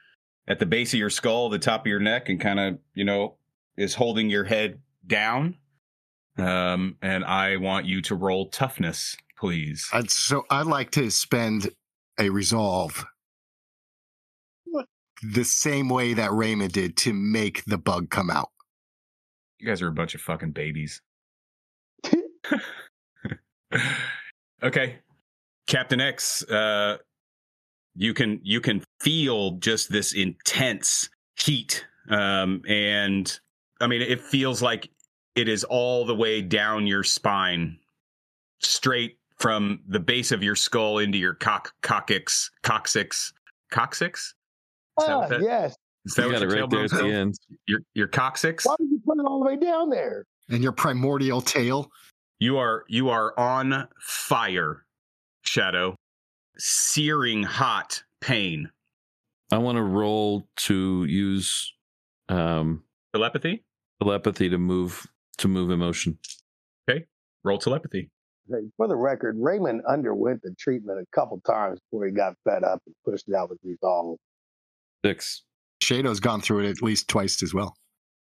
[0.46, 3.06] at the base of your skull, the top of your neck, and kind of, you
[3.06, 3.36] know,
[3.78, 5.56] is holding your head down.
[6.36, 9.88] Um, and I want you to roll toughness, please.
[9.90, 11.70] I'd, so I'd like to spend
[12.20, 13.06] a resolve
[14.66, 14.88] What?
[15.22, 18.50] the same way that Raymond did to make the bug come out.
[19.58, 21.00] You guys are a bunch of fucking babies.
[24.62, 24.98] okay,
[25.66, 26.98] Captain X, uh,
[27.94, 33.38] you can you can feel just this intense heat, um, and
[33.80, 34.90] I mean it feels like
[35.34, 37.78] it is all the way down your spine,
[38.60, 43.32] straight from the base of your skull into your cock coccyx coccyx
[43.72, 44.34] coccyx
[45.00, 45.76] Is that Ah, yes.
[46.04, 47.34] Is that You what got it right there at the end.
[47.66, 48.64] Your your coccyx.
[48.64, 50.24] Why did you put it all the way down there?
[50.48, 51.90] And your primordial tail.
[52.42, 54.84] You are you are on fire,
[55.42, 55.94] Shadow.
[56.58, 58.68] Searing hot pain.
[59.52, 61.72] I want to roll to use
[62.28, 62.82] um,
[63.14, 63.62] Telepathy.
[64.02, 65.06] telepathy to move
[65.38, 66.18] to move emotion.
[66.90, 67.04] Okay.
[67.44, 68.10] Roll telepathy.
[68.50, 72.64] Hey, For the record, Raymond underwent the treatment a couple times before he got fed
[72.64, 74.18] up and pushed it out with resolve.
[75.04, 75.44] Six.
[75.80, 77.76] Shadow's gone through it at least twice as well.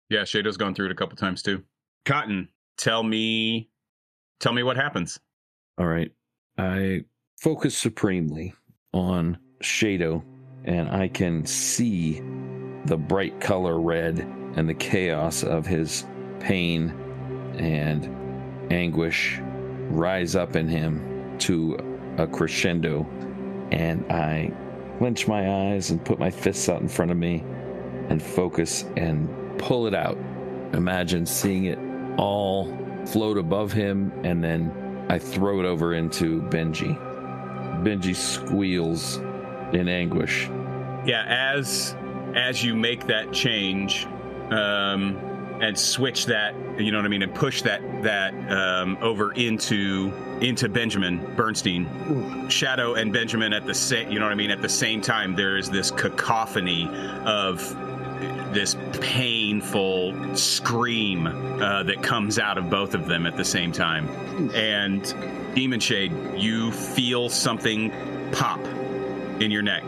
[0.09, 1.63] Yeah, Shadow's gone through it a couple times too.
[2.05, 3.69] Cotton, tell me,
[4.41, 5.19] tell me what happens.
[5.77, 6.11] All right.
[6.57, 7.05] I
[7.37, 8.53] focus supremely
[8.93, 10.23] on Shadow,
[10.65, 12.21] and I can see
[12.85, 14.19] the bright color red
[14.55, 16.05] and the chaos of his
[16.39, 16.89] pain
[17.57, 18.09] and
[18.71, 19.39] anguish
[19.89, 21.77] rise up in him to
[22.17, 23.07] a crescendo.
[23.71, 24.51] And I
[24.97, 27.43] clench my eyes and put my fists out in front of me
[28.09, 30.17] and focus and pull it out.
[30.73, 31.79] Imagine seeing it
[32.17, 32.65] all
[33.05, 36.97] float above him, and then I throw it over into Benji.
[37.83, 39.17] Benji squeals
[39.73, 40.49] in anguish.
[41.05, 41.95] Yeah, as
[42.35, 44.05] as you make that change,
[44.51, 45.17] um,
[45.61, 50.11] and switch that, you know what I mean, and push that that um, over into
[50.41, 54.61] into Benjamin Bernstein, Shadow and Benjamin at the same, you know what I mean, at
[54.61, 55.35] the same time.
[55.35, 56.89] There is this cacophony
[57.25, 57.75] of
[58.53, 64.07] this painful scream uh, that comes out of both of them at the same time,
[64.53, 65.13] and
[65.55, 67.91] Demon Shade, you feel something
[68.31, 68.59] pop
[69.41, 69.83] in your neck.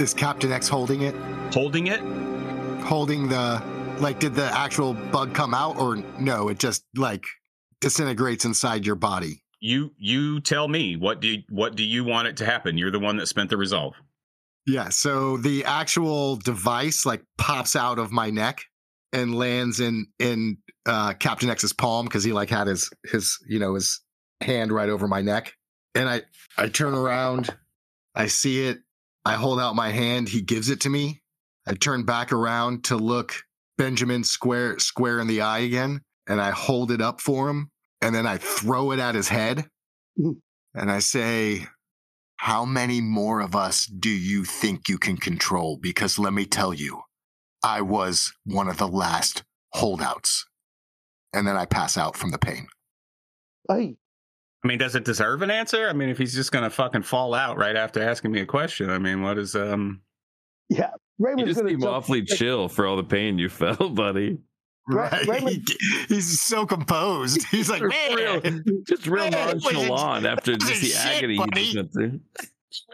[0.00, 1.14] Is Captain X holding it?
[1.52, 2.00] Holding it,
[2.82, 3.62] Holding the
[3.98, 7.24] like did the actual bug come out or no, it just like
[7.80, 9.42] disintegrates inside your body.
[9.60, 12.76] you you tell me what do what do you want it to happen?
[12.78, 13.94] You're the one that spent the resolve.
[14.66, 18.60] Yeah, so the actual device like pops out of my neck
[19.12, 23.58] and lands in in uh Captain X's palm because he like had his his you
[23.58, 24.00] know his
[24.40, 25.52] hand right over my neck.
[25.94, 26.22] And I
[26.56, 27.54] I turn around,
[28.14, 28.78] I see it,
[29.24, 31.22] I hold out my hand, he gives it to me.
[31.66, 33.34] I turn back around to look
[33.78, 37.70] Benjamin square square in the eye again, and I hold it up for him,
[38.00, 39.66] and then I throw it at his head.
[40.18, 40.36] Mhm.
[40.74, 41.66] And I say,
[42.42, 45.76] how many more of us do you think you can control?
[45.76, 47.02] Because let me tell you,
[47.62, 50.44] I was one of the last holdouts.
[51.32, 52.66] And then I pass out from the pain.
[53.68, 53.94] Hey,
[54.64, 55.88] I mean, does it deserve an answer?
[55.88, 58.90] I mean, if he's just gonna fucking fall out right after asking me a question,
[58.90, 60.00] I mean, what is um?
[60.68, 64.38] yeah, You Raymond's just gonna seem awfully chill for all the pain you felt, buddy.
[64.88, 65.60] Right.
[66.08, 67.44] He's so composed.
[67.50, 71.62] He's like, man, just real nonchalant after just the shit, agony buddy.
[71.64, 72.22] he just went.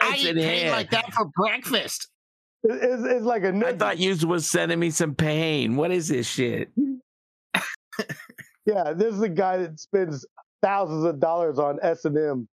[0.01, 2.09] I eat pain like that for breakfast.
[2.63, 3.79] It's, it's like a I nut.
[3.79, 5.77] thought you was sending me some pain.
[5.77, 6.69] What is this shit?
[8.65, 10.25] Yeah, this is a guy that spends
[10.61, 12.47] thousands of dollars on S and M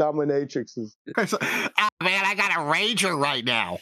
[0.00, 0.94] dominatrixes.
[1.16, 3.78] "Ah, man, I got a rager right now.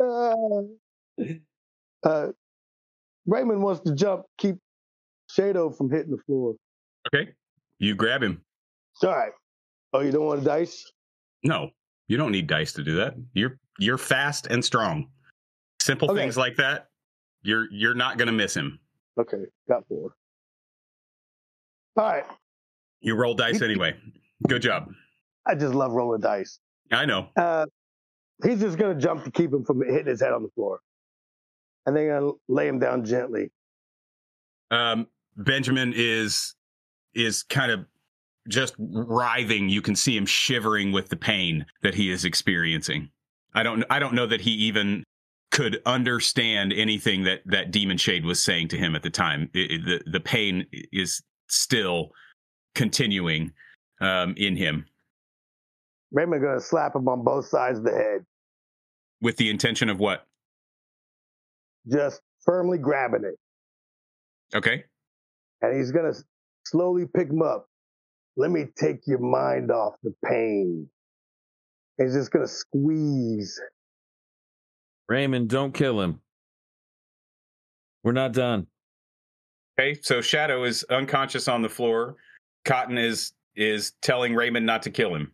[0.00, 0.62] uh,
[3.26, 4.56] Raymond wants to jump, keep
[5.28, 6.54] Shadow from hitting the floor.
[7.08, 7.30] Okay,
[7.78, 8.42] you grab him.
[9.02, 9.32] All right.
[9.92, 10.84] Oh, you don't want to dice?
[11.42, 11.70] No,
[12.08, 13.14] you don't need dice to do that.
[13.34, 15.08] You're you're fast and strong.
[15.80, 16.20] Simple Okay.
[16.20, 16.86] things like that.
[17.42, 18.78] You're you're not gonna miss him.
[19.18, 20.14] Okay, got four.
[21.96, 22.24] All right.
[23.00, 23.94] You roll dice anyway.
[24.48, 24.92] Good job.
[25.46, 26.58] I just love rolling dice.
[26.92, 27.28] I know.
[27.36, 27.66] Uh,
[28.44, 30.80] he's just gonna jump to keep him from hitting his head on the floor,
[31.86, 33.50] and then gonna lay him down gently.
[34.70, 36.54] Um, Benjamin is
[37.14, 37.86] is kind of
[38.48, 39.68] just writhing.
[39.68, 43.10] You can see him shivering with the pain that he is experiencing.
[43.54, 45.04] I don't I don't know that he even
[45.52, 49.48] could understand anything that that Demon Shade was saying to him at the time.
[49.54, 52.10] It- it- the the pain is still
[52.74, 53.52] continuing
[54.00, 54.84] um, in him
[56.12, 58.24] Raymond gonna slap him on both sides of the head,
[59.20, 60.25] with the intention of what?
[61.90, 63.36] Just firmly grabbing it,
[64.56, 64.84] Okay.
[65.62, 66.12] and he's gonna
[66.66, 67.68] slowly pick him up.
[68.36, 70.88] Let me take your mind off the pain.
[71.98, 73.60] He's just gonna squeeze.
[75.08, 76.20] Raymond, don't kill him.
[78.02, 78.66] We're not done.
[79.78, 82.16] Okay, so Shadow is unconscious on the floor.
[82.64, 85.32] Cotton is is telling Raymond not to kill him.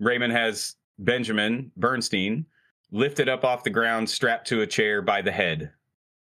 [0.00, 2.46] Raymond has Benjamin Bernstein
[2.92, 5.72] lifted up off the ground, strapped to a chair by the head.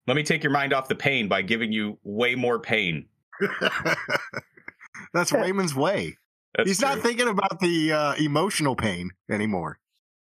[0.07, 3.07] Let me take your mind off the pain by giving you way more pain.
[5.13, 6.17] That's Raymond's way.
[6.57, 9.79] That's He's not thinking about the uh, emotional pain anymore.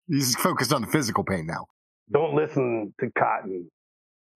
[0.07, 1.65] He's focused on the physical pain now.
[2.11, 3.69] Don't listen to Cotton.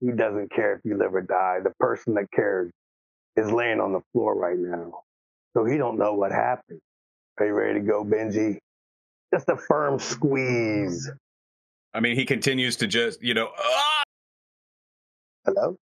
[0.01, 1.59] He doesn't care if you live or die.
[1.63, 2.71] The person that cares
[3.35, 5.01] is laying on the floor right now.
[5.55, 6.79] So he don't know what happened.
[7.39, 8.57] Are you ready to go, Benji?
[9.33, 11.09] Just a firm squeeze.
[11.93, 14.03] I mean, he continues to just, you know, ah!
[15.45, 15.77] Hello?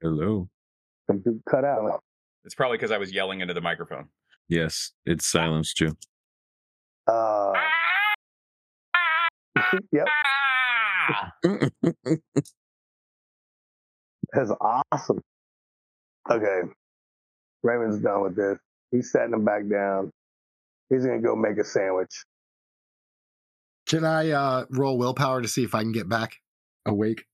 [0.00, 0.48] Hello.
[1.08, 2.02] Something cut out.
[2.44, 4.08] it's probably because I was yelling into the microphone.
[4.48, 5.96] Yes, it's silenced you.
[7.06, 7.52] Uh,
[9.92, 10.06] yep,
[14.32, 15.22] that's awesome.
[16.30, 16.60] Okay,
[17.62, 18.58] Raymond's done with this.
[18.90, 20.10] He's setting him back down.
[20.90, 22.24] He's gonna go make a sandwich.
[23.88, 26.36] Can I uh, roll willpower to see if I can get back
[26.86, 27.24] awake?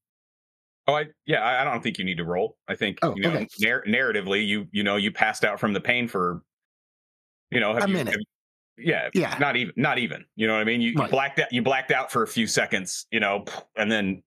[0.87, 2.57] Oh, I yeah, I, I don't think you need to roll.
[2.69, 3.49] I think Oh, you know, okay.
[3.61, 6.43] narr- narratively, you you know, you passed out from the pain for,
[7.51, 8.13] you know, A you, minute.
[8.13, 8.21] have-
[8.77, 9.37] yeah, Yeah.
[9.39, 10.25] not even, not even.
[10.37, 10.81] You know what I mean?
[10.81, 13.45] You, you blacked out, you blacked out for a few seconds, you know,
[13.77, 14.23] and then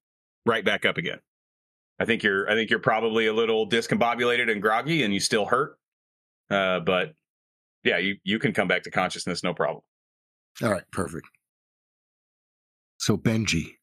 [0.46, 1.20] right back up again.
[2.00, 5.46] I think you're, I think you're probably a little discombobulated and groggy, and you still
[5.46, 5.78] hurt.
[6.50, 7.13] Uh, but
[7.84, 9.84] yeah, you you can come back to consciousness, no problem.
[10.63, 11.28] All right, perfect.
[13.08, 13.78] So, Benji,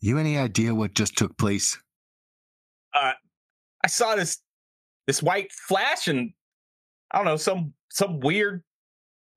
[0.00, 1.78] you any idea what just took place?
[2.94, 3.12] Uh,
[3.84, 4.38] I saw this
[5.06, 6.32] this white flash and
[7.10, 8.64] I don't know some some weird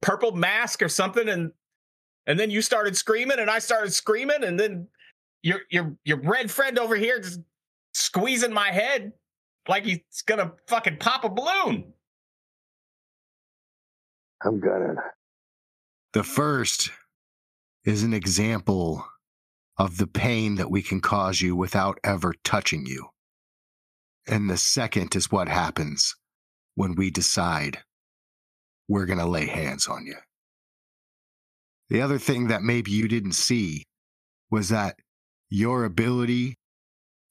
[0.02, 1.52] purple mask or something and
[2.26, 4.88] and then you started screaming and I started screaming and then
[5.44, 7.42] your your your red friend over here just
[7.94, 9.12] squeezing my head
[9.68, 11.92] like he's gonna fucking pop a balloon.
[14.46, 14.96] I'm gonna.
[16.14, 16.92] The first
[17.84, 19.06] is an example
[19.78, 23.08] of the pain that we can cause you without ever touching you.
[24.28, 26.16] And the second is what happens
[26.76, 27.80] when we decide
[28.88, 30.16] we're going to lay hands on you.
[31.90, 33.86] The other thing that maybe you didn't see
[34.50, 34.96] was that
[35.50, 36.56] your ability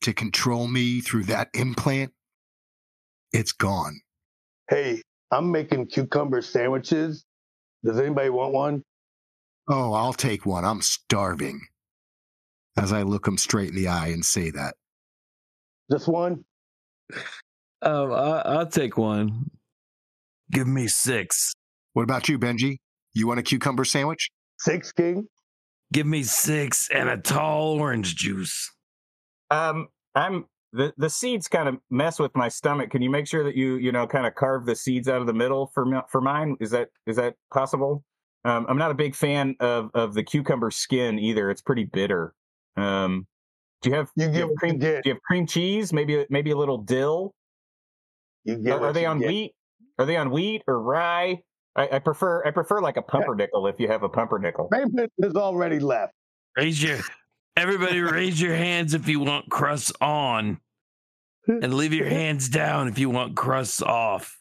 [0.03, 2.13] to control me through that implant,
[3.33, 4.01] it's gone.
[4.71, 7.25] Hey, I'm making cucumber sandwiches.
[7.85, 8.83] Does anybody want one?
[9.69, 10.65] Oh, I'll take one.
[10.65, 11.61] I'm starving.
[12.77, 14.75] As I look him straight in the eye and say that.
[15.91, 16.45] Just one?
[17.83, 19.51] Um, I, I'll take one.
[20.51, 21.55] Give me six.
[21.93, 22.79] What about you, Benji?
[23.15, 24.29] You want a cucumber sandwich?
[24.59, 25.27] Six King?
[25.93, 28.71] Give me six and a tall orange juice.
[29.51, 32.91] Um, I'm the the seeds kind of mess with my stomach.
[32.91, 35.27] Can you make sure that you you know kind of carve the seeds out of
[35.27, 36.57] the middle for for mine?
[36.61, 38.05] Is that is that possible?
[38.45, 41.51] Um, I'm not a big fan of of the cucumber skin either.
[41.51, 42.35] It's pretty bitter.
[42.77, 43.27] Um,
[43.83, 44.79] do you have You do get have what you cream?
[44.79, 45.93] Do you have cream cheese?
[45.93, 47.35] Maybe maybe a little dill.
[48.45, 49.29] You get Are, are they you on get.
[49.29, 49.53] wheat?
[49.99, 51.43] Are they on wheat or rye?
[51.75, 54.69] I, I prefer I prefer like a pumpernickel if you have a pumpernickel.
[54.71, 56.13] Raymond has already left.
[56.57, 56.99] Raise your
[57.57, 60.61] everybody raise your hands if you want crusts on.
[61.49, 64.37] And leave your hands down if you want crusts off.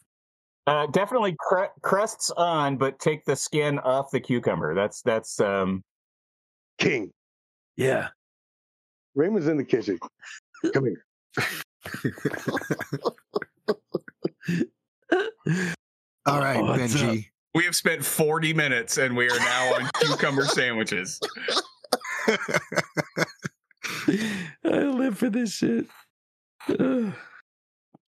[0.66, 4.74] Uh, definitely cr- crusts on, but take the skin off the cucumber.
[4.74, 5.84] That's that's um
[6.78, 7.12] King.
[7.76, 8.08] Yeah.
[9.16, 9.98] Raymond's in the kitchen.
[10.72, 11.02] Come here.
[16.26, 17.00] All right, What's up?
[17.00, 17.26] Benji.
[17.54, 21.18] We have spent 40 minutes and we are now on cucumber sandwiches.
[22.28, 22.36] I
[24.64, 25.86] live for this shit.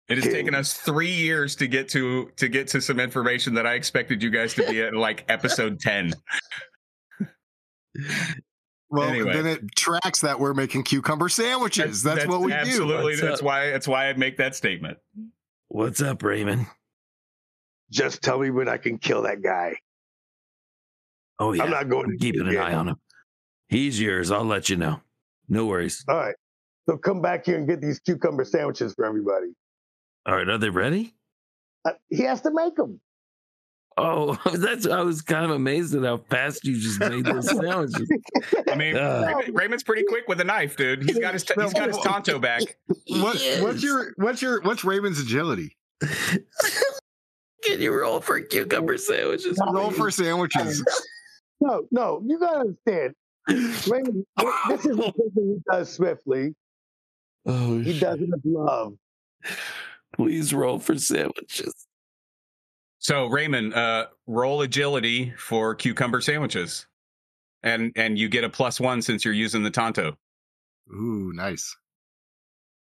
[0.10, 3.66] It has taken us three years to get to to get to some information that
[3.66, 6.14] I expected you guys to be at like episode 10.
[8.94, 9.34] Well, Anyway.
[9.34, 12.04] then it tracks that we're making cucumber sandwiches.
[12.04, 12.58] That's, what we do.
[12.58, 13.16] absolutely.
[13.16, 13.46] That's up?
[13.46, 13.72] why.
[13.72, 15.00] That's why I make that statement.
[15.70, 16.68] What's up, Raymond?
[17.90, 19.78] Just tell me when I can kill that guy.
[21.40, 21.64] Oh yeah.
[21.64, 22.62] I'm not going to keeping an jail.
[22.62, 22.96] eye on him.
[23.68, 24.30] He's yours.
[24.30, 25.02] I'll let you know.
[25.50, 26.06] No worries.
[26.08, 26.36] All right.
[26.88, 29.48] So come back here and get these cucumber sandwiches for everybody.
[30.28, 31.16] All right, are they ready?
[31.84, 33.02] Uh, he has to make them.
[33.98, 38.10] Oh, that's I was kind of amazed at how fast you just made those sandwiches.
[38.70, 39.24] I mean, Uh.
[39.28, 41.04] Raymond, Raymond's pretty quick with a knife, dude.
[41.04, 42.62] He's got his t- he's got his tanto back.
[43.08, 43.62] What, Yes.
[43.62, 45.76] What's your what's your what's Raymond's agility?
[47.64, 49.58] Can you roll for cucumber sandwiches?
[49.72, 50.84] Roll for sandwiches.
[51.62, 53.14] No, no, you gotta understand.
[53.90, 54.26] Raymond,
[54.70, 56.56] this is something he does swiftly.
[57.46, 58.94] Oh, He does it with love.
[60.14, 61.74] please roll for sandwiches.
[63.04, 66.88] So Raymond, uh, roll agility for cucumber sandwiches,
[67.62, 70.18] and and you get a plus one since you're using the tanto.
[70.90, 71.76] Ooh, nice.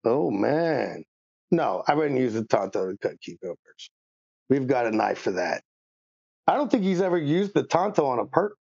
[0.05, 1.05] Oh man.
[1.51, 3.91] No, I wouldn't use the tanto to cut cucumbers.
[4.51, 5.63] We've got a knife for that.
[6.47, 8.57] I don't think he's ever used the tanto on a perk.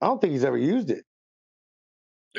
[0.00, 1.04] I don't think he's ever used it.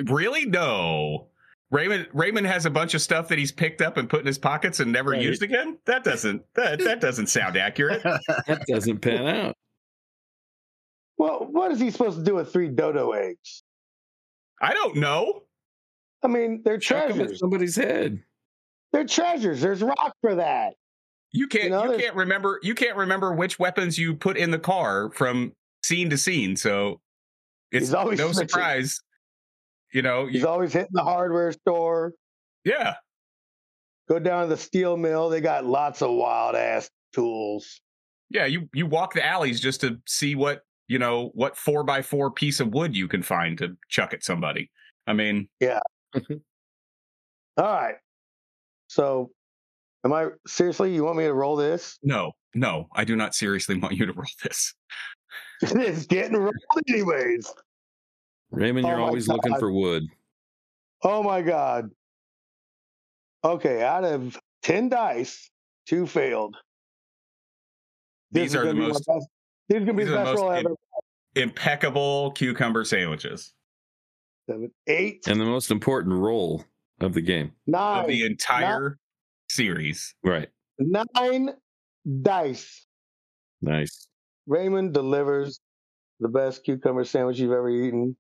[0.06, 0.46] Really?
[0.46, 1.28] No.
[1.74, 4.38] Raymond Raymond has a bunch of stuff that he's picked up and put in his
[4.38, 5.22] pockets and never Right.
[5.22, 5.80] used again.
[5.86, 8.02] That doesn't that that doesn't sound accurate.
[8.48, 9.56] That doesn't pan out.
[11.18, 13.64] Well, what is he supposed to do with three dodo eggs?
[14.62, 15.44] I don't know.
[16.24, 17.40] I mean, they're Chuck 'em at treasures.
[17.40, 18.24] somebody's head.
[18.92, 19.60] They're treasures.
[19.62, 20.76] There's rock for that.
[21.32, 24.52] You can't You know, you can't remember you can't remember which weapons you put in
[24.52, 25.54] the car from
[25.84, 26.56] scene to scene.
[26.56, 27.02] So
[27.72, 28.50] it's He's always no switching.
[28.50, 29.00] surprise.
[29.94, 32.14] You know, He's you, always hitting the hardware store.
[32.66, 32.96] yeah.
[34.10, 35.30] Go down to the steel mill.
[35.30, 37.80] They got lots of wild ass tools.
[38.30, 42.02] Yeah, you you walk the alleys just to see what you know what four by
[42.02, 44.70] four piece of wood you can find to chuck at somebody.
[45.08, 45.80] I mean, yeah.
[46.14, 46.34] Mm-hmm.
[47.58, 47.96] All right.
[48.88, 49.32] So,
[50.04, 50.94] am I seriously?
[50.94, 51.98] You want me to roll this?
[52.04, 54.74] no, no, I do not seriously want you to roll this.
[55.62, 56.54] it's getting rolled
[56.90, 57.54] anyways.
[58.54, 60.04] Raymond, Oh you're my always looking for wood.
[61.04, 61.90] Oh my god.
[63.44, 65.50] Okay, out of ten dice,
[65.88, 66.56] two failed.
[68.32, 69.28] These is are the gonna be my most best-
[69.70, 70.76] These are gonna be the best roll most ever.
[71.36, 73.54] impeccable cucumber sandwiches
[74.50, 76.64] Seven, eight, And the most important role
[77.00, 77.54] of the game.
[77.66, 79.00] nine, of the entire
[79.50, 80.14] series.
[80.24, 80.50] Right.
[80.80, 81.50] nine
[82.22, 82.86] dice.
[83.62, 84.08] Nice.
[84.48, 85.60] Raymond delivers
[86.20, 88.16] the best cucumber sandwich you've ever eaten.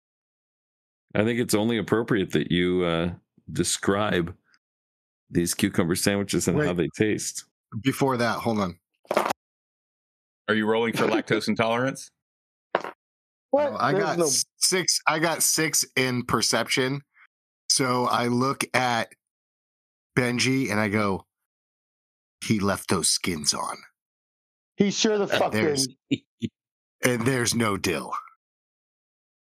[1.15, 3.11] I think it's only appropriate that you uh,
[3.51, 4.33] describe
[5.29, 7.45] these cucumber sandwiches and how they taste.
[7.81, 8.79] Before that, hold on.
[10.47, 12.09] Are you rolling for lactose intolerance?
[13.51, 13.71] What?
[13.71, 14.99] No, I There's got no- six.
[15.07, 17.01] I got six in perception.
[17.69, 19.09] So I look at
[20.17, 21.25] Benji and I go,
[22.45, 23.77] he left those skins on,
[24.75, 25.87] He sure the fuck There's-
[27.03, 28.13] and there's no dill.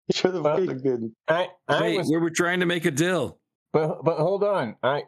[0.08, 1.16] He sure the Well, fuck didn't.
[1.28, 3.40] I, I Wait, was, we were trying to make a deal.
[3.74, 4.76] but but hold on.
[4.84, 5.04] I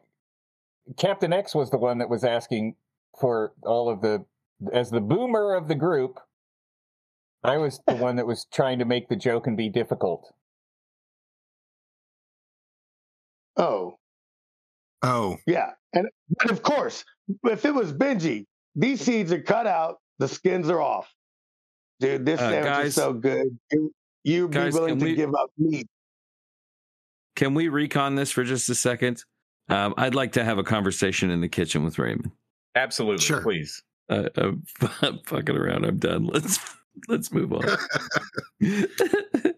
[0.98, 2.76] Captain X was the one that was asking
[3.20, 4.26] for all of the
[4.74, 6.20] as the boomer of the group.
[7.43, 10.34] I was the one that was trying to make the joke and be difficult.
[13.56, 13.98] Oh,
[15.04, 15.72] Oh, yeah.
[15.93, 16.08] And
[16.39, 17.06] but of course,
[17.43, 18.45] if it was Benji,
[18.76, 21.14] these seeds are cut out, the skins are off.
[22.00, 23.60] Dude, this Uh, sandwich guys- is so good.
[23.72, 23.93] You
[24.28, 25.88] you'd be Guys, willing can to we- give up meat.
[27.36, 29.24] Can we retcon this for just a second?
[29.70, 32.32] Um, I'd like to have a conversation in the kitchen with Raymond.
[32.76, 33.42] Absolutely, Sure.
[33.42, 33.84] please.
[34.10, 34.30] Uh,
[35.02, 35.86] I'm fucking around.
[35.86, 36.26] I'm done.
[36.28, 36.60] Let's
[37.08, 37.66] let's move on.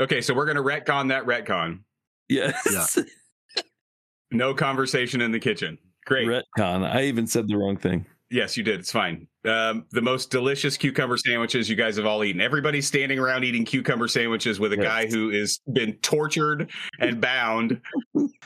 [0.00, 1.80] Okay, so we're gonna retcon that retcon.
[2.28, 2.98] yes.
[4.32, 5.78] No conversation in the kitchen.
[6.06, 6.26] Great.
[6.26, 6.84] Retcon.
[6.84, 8.04] I even said the wrong thing.
[8.34, 8.80] Yes, you did.
[8.80, 9.28] It's fine.
[9.44, 12.40] Um, the most delicious cucumber sandwiches you guys have all eaten.
[12.40, 14.84] Everybody's standing around eating cucumber sandwiches with a Yes.
[14.84, 16.68] guy who is been tortured
[16.98, 17.80] and bound,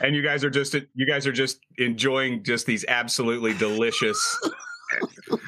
[0.01, 4.19] and you guys are just you guys are just enjoying just these absolutely delicious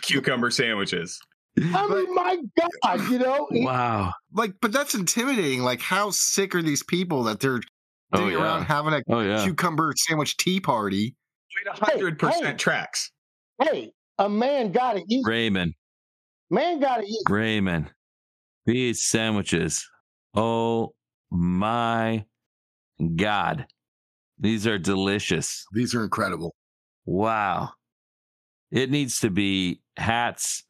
[0.01, 1.19] cucumber sandwiches.
[1.59, 2.37] I mean, my
[2.83, 4.13] God, you know, Wow.
[4.33, 5.61] like, but that's intimidating.
[5.61, 7.61] Like, how sick are these people that they're
[8.13, 9.43] Oh sitting around having a Oh yeah.
[9.43, 11.15] cucumber sandwich tea party?
[11.55, 12.27] Wait, hundred hey.
[12.27, 13.11] percent tracks.
[13.61, 13.91] hey,
[14.21, 15.25] a man gotta eat.
[15.25, 15.73] Raymond.
[16.51, 17.23] Man gotta eat.
[17.27, 17.91] Raymond.
[18.65, 19.89] These sandwiches.
[20.35, 20.93] Oh
[21.31, 22.25] my
[23.15, 23.65] God.
[24.39, 25.65] These are delicious.
[25.73, 26.55] These are incredible.
[27.05, 27.69] Wow.
[28.71, 30.63] It needs to be hats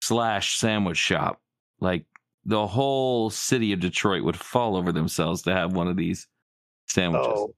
[0.00, 1.40] slash sandwich shop.
[1.80, 2.06] Like
[2.44, 6.28] the whole city of Detroit would fall over themselves to have one of these
[6.86, 7.32] sandwiches.
[7.34, 7.54] Oh,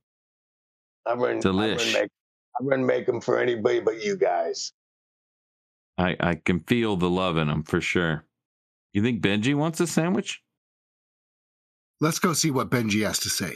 [1.07, 1.76] I wouldn't, I Delish.
[1.76, 2.11] wouldn't make,
[2.59, 4.72] I wouldn't make them for anybody but you guys.
[5.97, 8.24] I, I can feel the love in them for sure.
[8.92, 10.42] You think Benji wants a sandwich?
[12.01, 13.53] Let's go see what Benji has to say.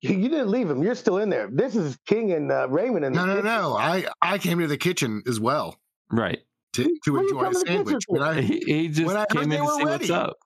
[0.00, 0.82] You, you didn't leave him.
[0.82, 1.48] You're still in there.
[1.50, 3.04] This is King and uh, Raymond.
[3.04, 3.76] And No, no, no.
[3.76, 5.76] I I came to the kitchen as well
[6.10, 6.40] Right.
[6.74, 8.04] to, to What enjoy a the sandwich.
[8.08, 8.18] for?
[8.18, 10.36] When I, He, he just When I came in to were see what's up.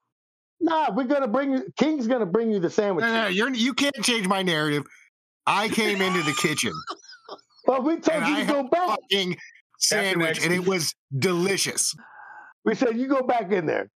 [0.59, 1.65] Nah, we're gonna bring you.
[1.77, 3.03] King's gonna bring you the sandwich.
[3.03, 4.83] no, no, you're you can't change my narrative.
[5.45, 6.73] I came into the kitchen
[7.67, 8.87] Well, we told you I to had go back.
[8.89, 9.37] fucking
[9.77, 11.95] sandwich, and it was delicious.
[12.65, 13.89] We said you go back in there.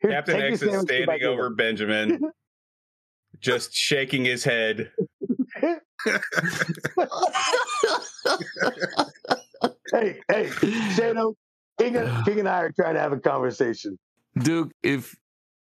[0.00, 2.20] Here, Captain take X is sandwich, go back standing in over Benjamin,
[3.40, 4.92] just shaking his head.
[9.92, 10.50] hey, hey,
[10.94, 11.34] Shadow.
[11.78, 13.98] King and, King and I are trying to have a conversation.
[14.38, 15.16] Duke, if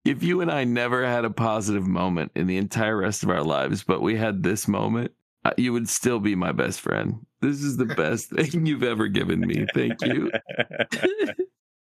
[0.04, 3.42] if you and I never had a positive moment in the entire rest of our
[3.42, 5.12] lives, but we had this moment,
[5.44, 7.26] uh, you would still be my best friend.
[7.46, 9.66] This is the best thing you've ever given me.
[9.72, 10.30] Thank you.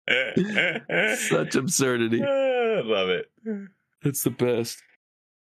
[1.17, 2.23] Such absurdity.
[2.23, 3.31] I love it.
[4.03, 4.83] It's the best.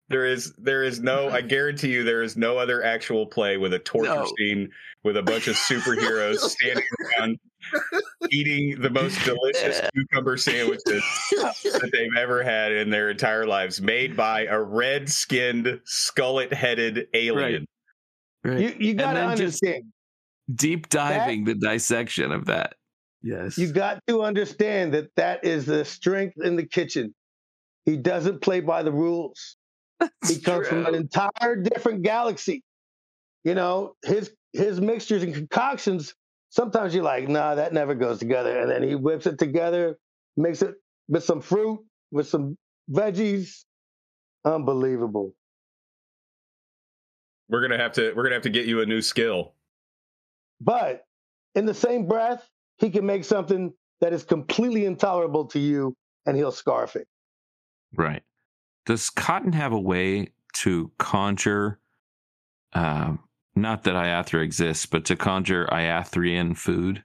[0.08, 3.74] There is there is no I guarantee you there is no other actual play with
[3.74, 4.30] a torture No.
[4.38, 4.70] scene
[5.02, 6.84] with a bunch of superheroes standing
[7.18, 7.38] around
[8.30, 11.02] eating the most delicious cucumber sandwiches
[11.32, 17.66] that they've ever had in their entire lives, made by a red-skinned, skullet-headed alien.
[18.44, 18.60] Right.
[18.60, 19.92] You you got to then just- understand.
[20.54, 22.74] Deep diving the dissection of that.
[23.22, 23.58] Yes.
[23.58, 27.14] You got to understand that that is the strength in the kitchen.
[27.84, 29.56] He doesn't play by the rules.
[30.28, 32.62] He comes from an entire different galaxy.
[33.44, 36.14] You know, his his mixtures and concoctions.
[36.50, 39.98] Sometimes you're like, nah, that never goes together, and then he whips it together,
[40.36, 40.74] makes it
[41.08, 41.80] with some fruit,
[42.10, 42.56] with some
[42.90, 43.64] veggies.
[44.44, 45.34] Unbelievable.
[47.48, 49.55] We're gonna have to we're gonna have to get you a new skill.
[50.60, 51.04] But
[51.54, 52.48] in the same breath,
[52.78, 55.94] he can make something that is completely intolerable to you,
[56.26, 57.06] and he'll scarf it.
[57.94, 58.22] Right.
[58.84, 61.80] Does Cotton have a way to conjure,
[62.72, 63.16] uh,
[63.54, 67.02] not that Iathra exists, but to conjure Iathrian food?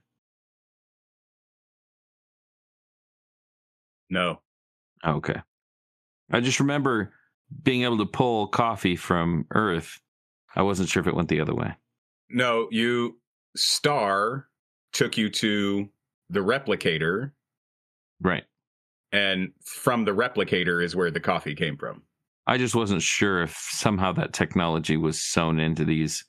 [4.09, 4.41] No.
[5.05, 5.41] Okay.
[6.31, 7.13] I just remember
[7.63, 10.01] being able to pull coffee from Earth.
[10.55, 11.75] I wasn't sure if it went the other way.
[12.29, 13.20] No, you
[13.55, 14.47] Star
[14.93, 15.89] took you to
[16.29, 17.31] the replicator,
[18.21, 18.43] Right.
[19.11, 22.03] and from the replicator is where the coffee came from.
[22.47, 26.25] I just wasn't sure if somehow that technology was sewn into these.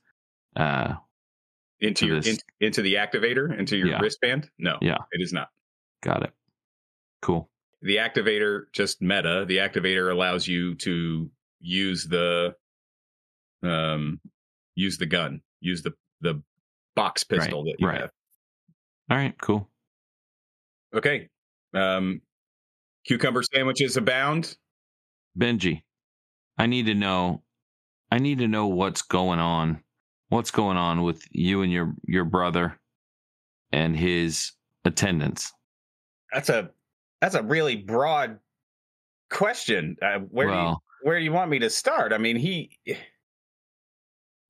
[0.56, 0.94] Uh,
[1.80, 4.00] Into your in, into the activator, into your Yeah.
[4.00, 4.48] wristband?
[4.58, 4.78] No.
[4.82, 4.98] Yeah.
[5.12, 5.48] It is not.
[6.02, 6.32] got it.
[7.22, 7.48] Cool.
[7.80, 9.44] The activator just meta.
[9.46, 12.54] The activator allows you to use the
[13.62, 14.20] um
[14.74, 16.42] use the gun, use the the
[16.94, 18.00] box pistol that you right.
[18.00, 18.10] have.
[19.10, 19.34] All right.
[19.40, 19.68] Cool.
[20.94, 21.28] Okay.
[21.74, 22.20] Um
[23.06, 24.56] cucumber sandwiches abound.
[25.38, 25.82] Benji,
[26.58, 27.42] I need to know.
[28.10, 29.82] I need to know what's going on.
[30.28, 32.78] What's going on with you and your your brother
[33.72, 34.52] and his
[34.84, 35.52] attendants?
[36.32, 36.70] That's a
[37.20, 38.38] that's a really broad
[39.30, 39.96] question.
[40.02, 42.12] Uh, where do you, where do you want me to start?
[42.12, 42.76] I mean, he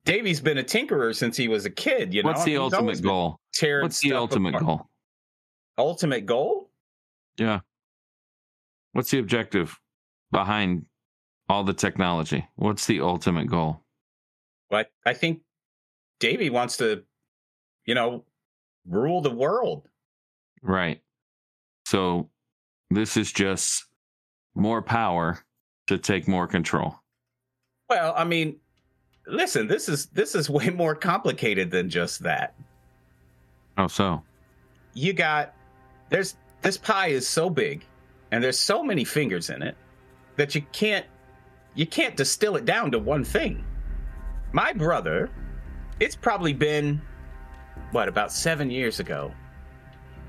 [0.05, 2.13] Davy's been a tinkerer since he was a kid.
[2.13, 3.39] You know, what's the He's ultimate goal?
[3.61, 4.65] What's the ultimate apart.
[4.65, 4.89] goal?
[5.77, 6.69] Ultimate goal?
[7.37, 7.61] Yeah.
[8.91, 9.79] What's the objective
[10.31, 10.85] behind
[11.49, 12.47] all the technology?
[12.55, 13.81] What's the ultimate goal?
[14.69, 15.41] But I think
[16.19, 17.03] Davy wants to,
[17.85, 18.25] you know,
[18.87, 19.87] rule the world.
[20.61, 21.01] Right.
[21.85, 22.29] So
[22.89, 23.85] this is just
[24.55, 25.39] more power
[25.87, 26.95] to take more control.
[27.89, 28.57] Well, I mean,
[29.27, 32.53] listen, this is this is way more complicated than just that.
[33.77, 34.23] Oh, so
[34.93, 35.53] You got
[36.09, 37.85] there's this pie is so big
[38.31, 39.75] and there's so many fingers in it
[40.35, 41.05] that you can't
[41.75, 43.63] you can't distill it down to one thing.
[44.51, 45.31] My brother,
[45.99, 47.01] it's probably been
[47.91, 49.31] what about 7 years ago.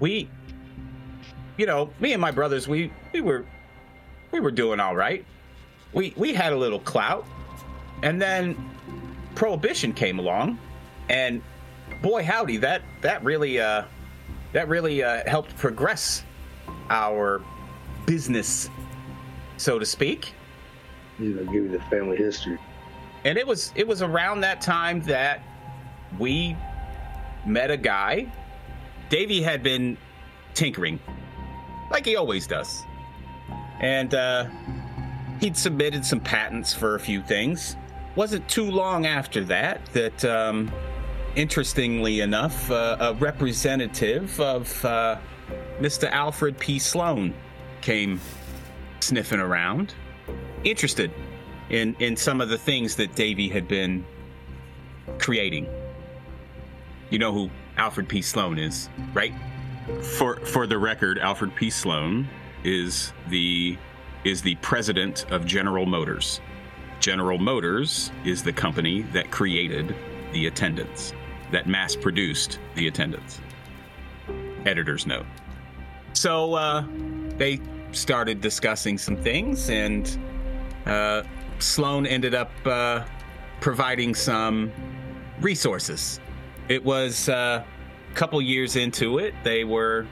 [0.00, 0.28] We
[1.56, 3.44] you know, me and my brothers we we were
[4.32, 5.24] we were doing all right.
[5.92, 7.26] We we had a little clout.
[8.04, 8.70] And then
[9.34, 10.58] prohibition came along
[11.08, 11.42] and
[12.02, 13.82] boy howdy that that really uh
[14.52, 16.22] that really uh, helped progress
[16.90, 17.42] our
[18.06, 18.70] business
[19.56, 20.34] so to speak.
[21.18, 22.58] You know, give you the family history.
[23.24, 25.42] and it was it was around that time that
[26.18, 26.56] we
[27.46, 28.30] met a guy.
[29.08, 29.96] Davey had been
[30.52, 31.00] tinkering
[31.90, 32.82] like he always does.
[33.80, 34.46] And uh
[35.40, 37.76] he'd submitted some patents for a few things
[38.16, 40.70] wasn't too long after that that um
[41.36, 45.16] interestingly enough uh, a representative of uh
[45.80, 47.34] mr alfred p sloan
[47.80, 48.20] came
[49.00, 49.94] sniffing around
[50.64, 51.10] interested
[51.70, 54.04] in in some of the things that Davy had been
[55.18, 55.68] creating.
[57.10, 58.22] You know who Alfred P.
[58.22, 59.34] Sloan is, right?
[60.16, 61.70] For for the record, Alfred P.
[61.70, 62.28] Sloan
[62.64, 63.76] is the
[64.24, 66.40] is the president of General Motors.
[67.00, 69.94] General Motors is the company that created
[70.32, 71.12] the attendants,
[71.52, 73.40] that mass produced the attendants.
[74.66, 75.26] Editor's note.
[76.14, 76.84] So uh,
[77.36, 77.60] they
[77.92, 80.18] started discussing some things, and
[80.86, 81.22] uh,
[81.58, 83.04] Sloan ended up uh,
[83.60, 84.72] providing some
[85.40, 86.20] resources.
[86.68, 87.64] It was uh,
[88.10, 89.34] a couple years into it.
[89.42, 90.06] They were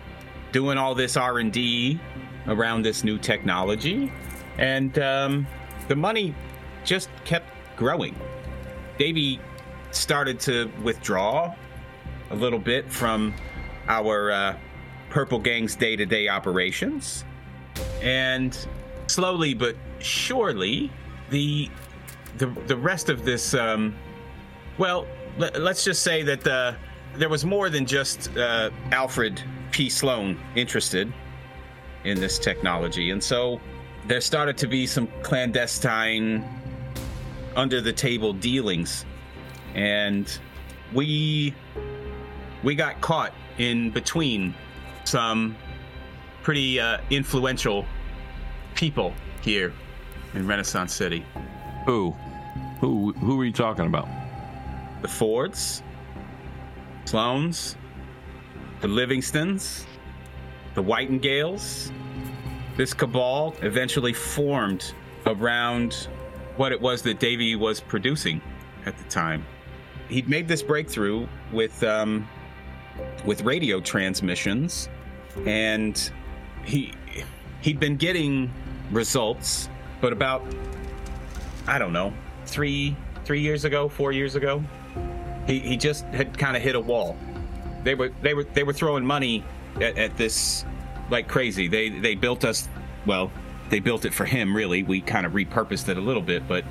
[0.52, 1.98] doing all this R and D
[2.46, 4.12] around this new technology,
[4.58, 5.46] and um,
[5.88, 6.34] the money
[6.84, 8.14] just kept growing.
[8.98, 9.40] Davy
[9.90, 11.54] started to withdraw
[12.30, 13.34] a little bit from
[13.88, 14.58] our uh,
[15.10, 17.24] Purple Gang's day-to-day operations,
[18.00, 18.66] and
[19.06, 20.90] slowly but surely
[21.30, 21.68] the
[22.38, 23.94] the the rest of this um
[24.78, 25.06] well
[25.38, 26.74] let, us just say that uh,
[27.16, 29.88] there was more than just uh, alfred p.
[29.88, 31.12] Sloan interested
[32.04, 33.10] in this technology.
[33.10, 33.60] And so
[34.06, 36.44] there started to be some clandestine
[37.56, 39.04] under the table dealings
[39.74, 40.38] and
[40.92, 41.54] we
[42.62, 44.54] we got caught in between
[45.04, 45.56] some
[46.42, 47.84] pretty uh, influential
[48.74, 49.72] people here
[50.34, 51.24] in Renaissance City.
[51.86, 52.14] Who?
[52.80, 53.12] Who?
[53.12, 54.08] Who are you talking about?
[55.02, 55.82] The Fords,
[57.04, 57.76] Sloans,
[58.80, 59.84] the Livingstons,
[60.74, 61.90] the Whitingales.
[62.76, 64.94] This cabal eventually formed
[65.26, 66.08] around
[66.56, 68.40] what it was that Davy was producing
[68.86, 69.44] at the time.
[70.08, 72.28] He'd made this breakthrough with um,
[73.24, 74.88] with radio transmissions,
[75.46, 76.10] and
[76.64, 76.92] he
[77.60, 78.50] he'd been getting
[78.90, 79.68] results,
[80.00, 80.42] but about
[81.66, 82.12] I don't know
[82.46, 84.62] three three years ago, four years ago,
[85.46, 87.16] he he just had kind of hit a wall.
[87.84, 89.44] They were they were they were throwing money
[89.76, 90.64] at, at this
[91.10, 91.68] like crazy.
[91.68, 92.68] They they built us
[93.06, 93.30] well.
[93.72, 94.54] They built it for him.
[94.54, 96.62] Really, we kind of repurposed it a little bit, but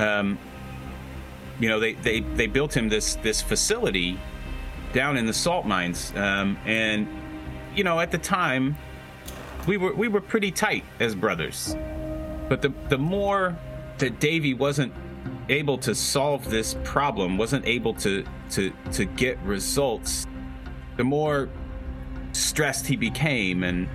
[0.00, 0.40] um,
[1.60, 4.18] you know they, they they built him this this facility
[4.92, 7.06] down in the salt mines, um, and
[7.76, 8.76] you know at the time
[9.68, 11.76] we were we were pretty tight as brothers.
[12.48, 13.56] But the the more
[13.98, 14.92] that Davy wasn't
[15.48, 20.26] able to solve this problem, wasn't able to to to get results,
[20.96, 21.48] the more
[22.32, 23.88] stressed he became and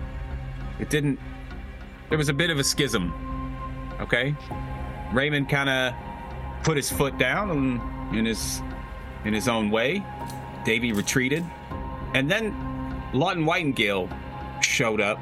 [0.80, 1.20] it didn't
[2.10, 3.14] there was a bit of a schism.
[4.00, 4.36] Okay?
[5.14, 5.94] Raymond kind of
[6.64, 8.62] put his foot down in, in his
[9.26, 10.04] in his own way.
[10.64, 11.46] Davy retreated.
[12.14, 12.56] And then
[13.14, 14.10] Lawton Whitingale
[14.62, 15.20] showed up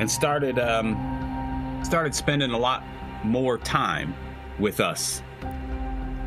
[0.00, 2.84] and started um, started spending a lot
[3.24, 4.14] more time
[4.58, 5.22] with us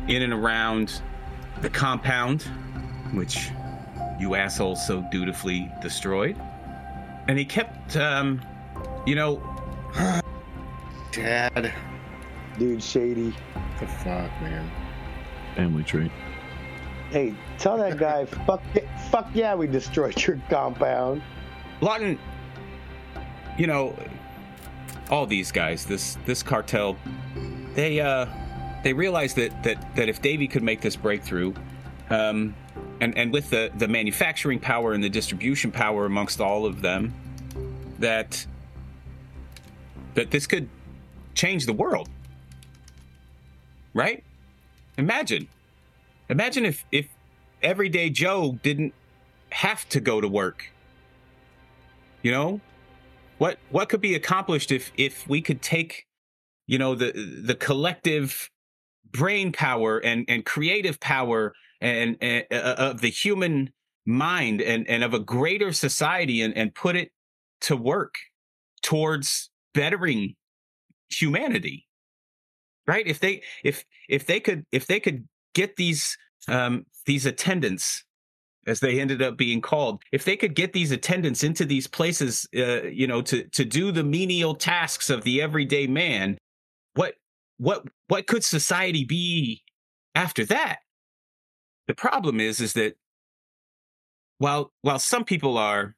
[0.08, 1.02] in and around
[1.60, 2.42] the compound,
[3.12, 3.50] which
[4.18, 6.36] you assholes so dutifully destroyed.
[7.28, 8.42] And he kept, um,
[9.06, 9.40] you know,
[11.12, 11.72] Dad.
[12.58, 13.34] Dude, shady.
[13.80, 14.70] The fuck, man.
[15.56, 16.10] Family trait.
[17.10, 18.62] Hey, tell that guy, fuck,
[19.10, 21.22] fuck yeah, we destroyed your compound.
[21.80, 22.18] Lawton
[23.58, 23.94] you know,
[25.10, 26.96] all these guys, this this cartel,
[27.74, 28.26] they uh,
[28.82, 31.52] they realized that that that if Davy could make this breakthrough,
[32.10, 32.54] um,
[33.00, 37.14] and and with the the manufacturing power and the distribution power amongst all of them,
[37.98, 38.46] that
[40.14, 40.68] that this could
[41.34, 42.08] change the world.
[43.94, 44.24] Right?
[44.98, 45.48] Imagine,
[46.28, 47.08] imagine if if
[47.62, 48.94] everyday Joe didn't
[49.50, 50.70] have to go to work.
[52.22, 52.60] You know,
[53.38, 56.06] what what could be accomplished if if we could take
[56.66, 57.12] you know the
[57.44, 58.50] the collective
[59.10, 63.72] brain power and and creative power and, and uh, of the human
[64.06, 67.10] mind and and of a greater society and and put it
[67.60, 68.14] to work
[68.82, 70.34] towards bettering
[71.10, 71.86] humanity
[72.86, 73.06] right?
[73.06, 76.16] If they if if they could if they could get these
[76.48, 78.04] um these attendants
[78.66, 82.46] as they ended up being called if they could get these attendants into these places
[82.56, 86.36] uh, you know to to do the menial tasks of the everyday man
[86.94, 87.14] what
[87.58, 89.62] what what could society be
[90.14, 90.78] after that?
[91.88, 92.94] The problem is is that
[94.38, 95.94] while while some people are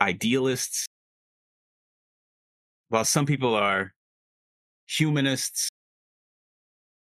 [0.00, 0.86] idealists
[2.94, 3.92] while some people are
[4.86, 5.68] humanists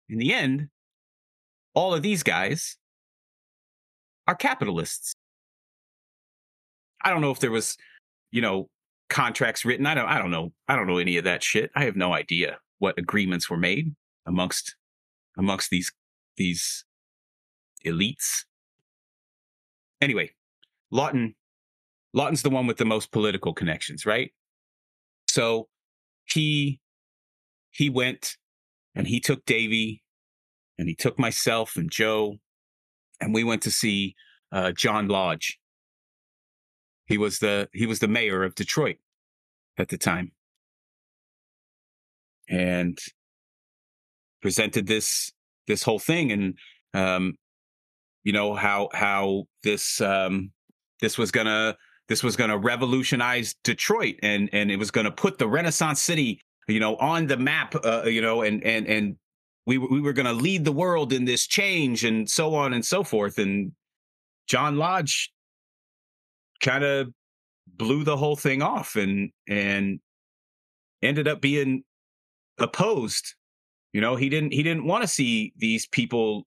[0.08, 0.70] in the end
[1.74, 2.78] all of these guys
[4.28, 5.14] are capitalists.
[7.04, 7.76] I don't know if there was,
[8.32, 8.70] you know,
[9.10, 9.86] contracts written.
[9.86, 10.54] I don't I don't know.
[10.70, 11.72] I don't know any of that shit.
[11.76, 13.94] I have no idea what agreements were made
[14.26, 14.76] amongst
[15.38, 15.92] amongst these
[16.38, 16.86] these
[17.86, 18.46] elites.
[20.00, 20.32] Anyway,
[20.90, 21.36] Lawton
[22.14, 24.32] Lawton's the one with the most political connections, right?
[25.28, 25.68] So
[26.34, 26.80] he
[27.72, 28.38] he went
[28.96, 30.04] and he took Davy
[30.78, 32.38] and he took myself and Joe
[33.22, 34.16] and we went to see
[34.52, 35.60] uh, John Lodge.
[37.06, 38.98] He was the he was the mayor of Detroit
[39.78, 40.32] at the time,
[42.50, 42.98] and
[44.42, 45.32] presented this
[45.68, 46.56] this whole thing and
[46.94, 47.36] um,
[48.24, 50.52] you know how how this um,
[51.00, 51.76] this was gonna
[52.12, 56.80] this was gonna revolutionize Detroit and and it was gonna put the Renaissance City you
[56.80, 59.16] know on the map uh, you know and and and
[59.66, 62.86] we we were going to lead the world in this change and so on and
[62.86, 63.72] so forth and
[64.48, 65.32] John Lodge
[66.62, 67.10] kind of
[67.68, 70.00] blew the whole thing off and and
[71.02, 71.84] ended up being
[72.58, 73.36] opposed.
[73.94, 76.46] You know, he didn't he didn't want to see these people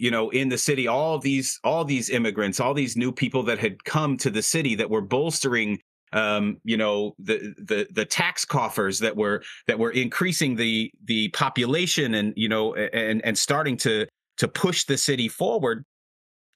[0.00, 3.58] you know in the city all these all these immigrants all these new people that
[3.58, 5.78] had come to the city that were bolstering
[6.12, 11.28] um, you know the the the tax coffers that were that were increasing the the
[11.28, 14.06] population and you know and and starting to
[14.38, 15.84] to push the city forward.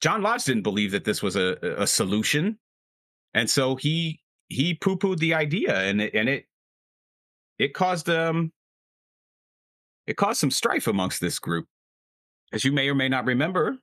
[0.01, 2.57] John lodge didn't believe that this was a a solution.
[3.33, 4.19] And so he
[4.49, 6.45] he poo-pooed the idea and it and it
[7.59, 8.51] it caused um
[10.07, 11.67] it caused some strife amongst this group
[12.53, 13.77] as you may or may not remember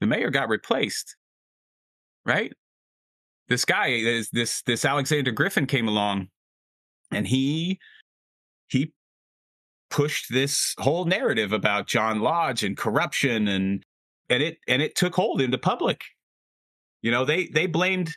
[0.00, 1.16] the mayor got replaced
[2.24, 2.52] right
[3.48, 6.28] this guy is this this Alexander Griffin came along
[7.12, 7.78] and he
[8.68, 8.92] he
[9.90, 13.84] pushed this whole narrative about John Lodge and corruption and
[14.28, 16.02] and it and it took hold in the public.
[17.02, 18.10] You know, they they blamed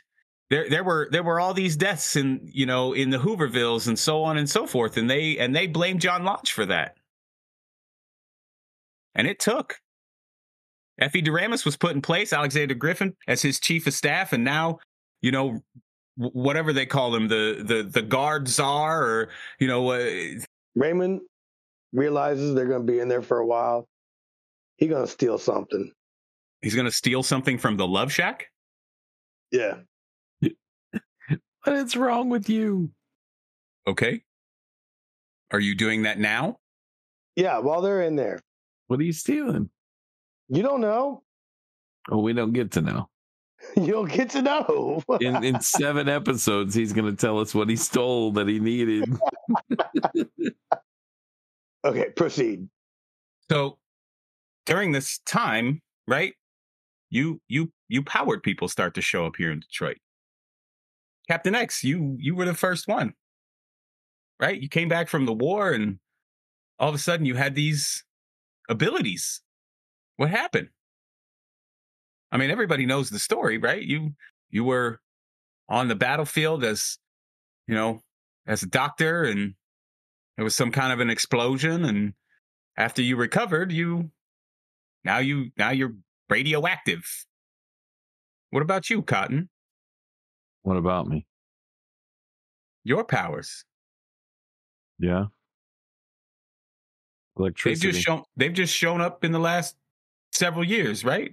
[0.48, 3.98] there there were there were all these deaths in you know in the Hoovervilles and
[3.98, 6.96] so on and so forth and they and they blamed John Lodge for that.
[9.14, 9.76] And it took.
[11.00, 14.78] Effie Duramus was put in place, Alexander Griffin as his chief of staff, and now
[15.22, 15.60] you know,
[16.16, 20.08] whatever they call him, the the the guard czar, or you know, uh,
[20.74, 21.20] Raymond
[21.92, 23.86] realizes they're going to be in there for a while.
[24.76, 25.92] He's going to steal something.
[26.62, 28.46] He's going to steal something from the Love Shack.
[29.50, 29.76] Yeah.
[30.40, 32.90] what is wrong with you?
[33.86, 34.22] Okay.
[35.50, 36.58] Are you doing that now?
[37.34, 38.40] Yeah, while they're in there.
[38.90, 39.70] What are you stealing?
[40.48, 41.22] You don't know.
[42.10, 43.08] Oh, we don't get to know.
[43.76, 45.04] You'll get to know.
[45.20, 49.04] in in seven episodes, he's going to tell us what he stole that he needed.
[51.84, 52.68] okay, proceed.
[53.48, 53.78] So
[54.66, 56.34] during this time, right?
[57.10, 59.98] You you you powered people start to show up here in Detroit.
[61.28, 63.14] Captain X, you you were the first one.
[64.40, 64.60] Right?
[64.60, 66.00] You came back from the war and
[66.80, 68.02] all of a sudden you had these
[68.70, 69.42] abilities.
[70.16, 70.68] What happened?
[72.32, 73.82] I mean, everybody knows the story, right?
[73.82, 74.14] You
[74.48, 75.00] you were
[75.68, 76.98] on the battlefield as
[77.66, 78.00] you know
[78.46, 79.54] as a doctor, and
[80.36, 82.14] there was some kind of an explosion, and
[82.76, 84.10] after you recovered, you
[85.04, 85.94] now you now you're
[86.28, 87.04] radioactive.
[88.50, 89.48] What about you, Cotton?
[90.62, 91.26] What about me?
[92.84, 93.64] Your powers.
[94.98, 95.26] Yeah.
[97.38, 97.86] Electricity.
[97.86, 99.76] They've just shown they've just shown up in the last
[100.32, 101.32] several years, right?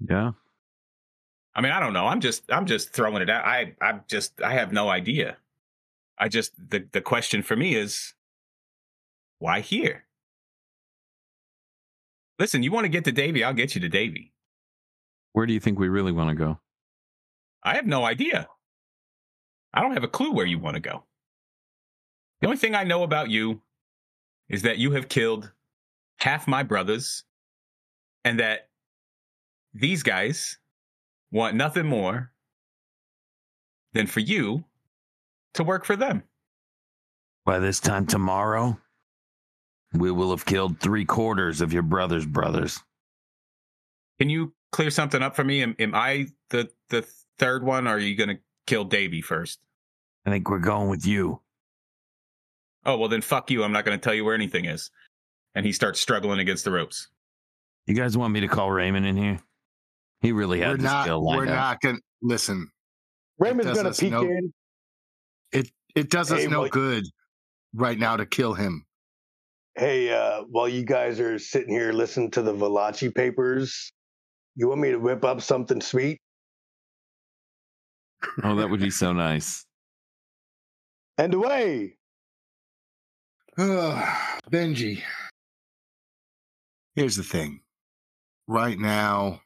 [0.00, 0.32] Yeah.
[1.54, 2.06] I mean, I don't know.
[2.06, 3.44] I'm just I'm just throwing it out.
[3.44, 5.36] I I'm just I have no idea.
[6.18, 8.14] I just the the question for me is
[9.38, 10.04] why here?
[12.38, 14.32] Listen, you want to get to Davy, I'll get you to Davy.
[15.32, 16.60] Where do you think we really want to go?
[17.62, 18.48] I have no idea.
[19.74, 21.04] I don't have a clue where you want to go.
[22.40, 23.60] The only thing I know about you
[24.48, 25.52] is that you have killed
[26.20, 27.24] half my brothers
[28.24, 28.68] and that
[29.74, 30.58] these guys
[31.30, 32.32] want nothing more
[33.92, 34.64] than for you
[35.54, 36.22] to work for them.
[37.44, 38.78] By this time tomorrow,
[39.94, 42.80] we will have killed three quarters of your brother's brothers.
[44.18, 45.62] Can you clear something up for me?
[45.62, 47.06] Am, am I the the
[47.38, 49.60] third one, or are you going to kill Davy first?
[50.26, 51.40] I think we're going with you.
[52.88, 53.62] Oh well, then fuck you.
[53.62, 54.90] I'm not going to tell you where anything is.
[55.54, 57.08] And he starts struggling against the ropes.
[57.86, 59.40] You guys want me to call Raymond in here?
[60.22, 61.04] He really had we're not.
[61.06, 61.50] kill lined We're up.
[61.50, 62.70] not gonna listen.
[63.38, 64.52] Raymond's going to peek no- in.
[65.52, 67.04] It it does us no well- good
[67.74, 68.86] right now to kill him.
[69.76, 73.92] Hey, uh, while you guys are sitting here listening to the Valachi papers,
[74.56, 76.20] you want me to whip up something sweet?
[78.42, 79.66] Oh, that would be so nice.
[81.18, 81.97] And away.
[84.52, 85.02] Benji.
[86.94, 87.62] Here's the thing.
[88.46, 89.40] Right now,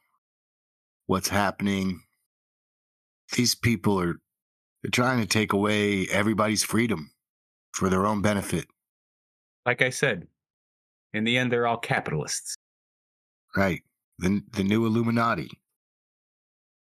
[1.07, 2.03] what's happening?
[3.35, 4.19] These people are
[4.83, 7.09] they're trying to take away everybody's freedom
[7.71, 8.67] for their own benefit.
[9.65, 10.27] Like I said,
[11.13, 12.55] in the end, they're all capitalists.
[13.55, 13.81] Right.
[14.19, 15.49] The the new Illuminati.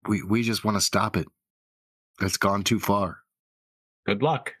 [0.08, 1.28] We we just want to stop it.
[2.18, 3.18] That's gone too far.
[4.04, 4.54] Good luck.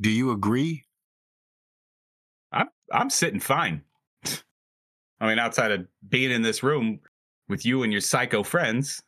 [0.00, 0.85] Do you agree?
[2.92, 3.82] I'm I'm sitting fine.
[5.18, 7.00] I mean, outside of being in this room
[7.48, 9.02] with you and your psycho friends.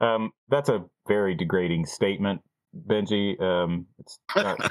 [0.00, 2.40] Um, that's a very degrading statement,
[2.88, 3.40] Benji.
[3.40, 4.70] Um, it's not,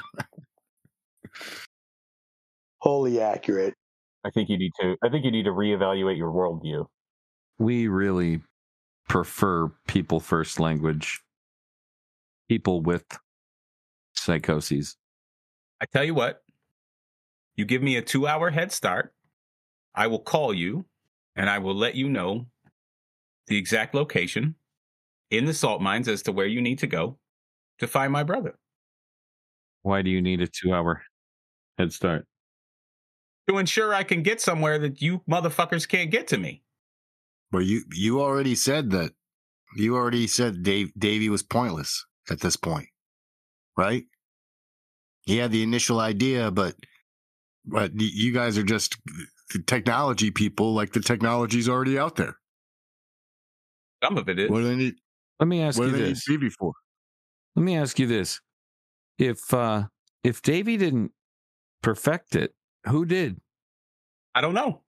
[2.78, 3.74] Wholly accurate.
[4.24, 4.96] I think you need to.
[5.02, 6.86] I think you need to reevaluate your worldview.
[7.58, 8.42] We really
[9.08, 11.20] prefer people first language.
[12.48, 13.04] People with
[14.14, 14.96] psychoses.
[15.80, 16.43] I tell you what,
[17.56, 19.14] You give me a two hour head start.
[19.94, 20.86] I will call you
[21.36, 22.46] and I will let you know
[23.46, 24.56] the exact location
[25.30, 27.18] in the salt mines as to where you need to go
[27.78, 28.58] to find my brother.
[29.82, 31.02] Why do you need a two hour
[31.78, 32.26] head start?
[33.48, 36.62] To ensure I can get somewhere that you motherfuckers can't get to me.
[37.52, 39.12] Well, you you already said that.
[39.76, 42.88] You already said Dave Davy was pointless at this point,
[43.76, 44.04] right?
[45.22, 46.74] He had the initial idea, but
[47.64, 48.96] but you guys are just
[49.66, 50.74] technology people.
[50.74, 52.36] Like the technology's already out there.
[54.02, 54.50] Some of it is.
[54.50, 54.94] What do they need?
[55.40, 56.26] Let me ask What you do they need this.
[56.26, 56.72] Davy for?
[57.56, 58.40] Let me ask you this.
[59.18, 59.84] If uh
[60.22, 61.12] if Davy didn't
[61.82, 62.54] perfect it,
[62.86, 63.40] who did?
[64.34, 64.82] I don't know.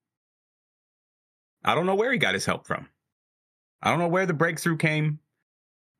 [1.65, 2.89] I don't know where he got his help from.
[3.83, 5.21] I don't know where the breakthrough came,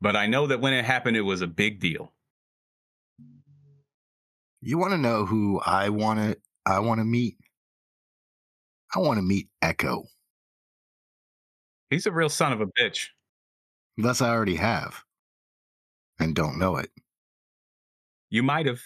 [0.01, 2.13] but I know that when it happened, it was a big deal.
[4.61, 6.37] You want to know who I want to?
[6.67, 7.37] I want to meet.
[8.95, 10.05] I want to meet Echo.
[11.91, 13.09] He's a real son of a bitch.
[13.97, 15.05] Thus, I already have,
[16.19, 16.91] and don't know it.
[18.29, 18.81] You might have.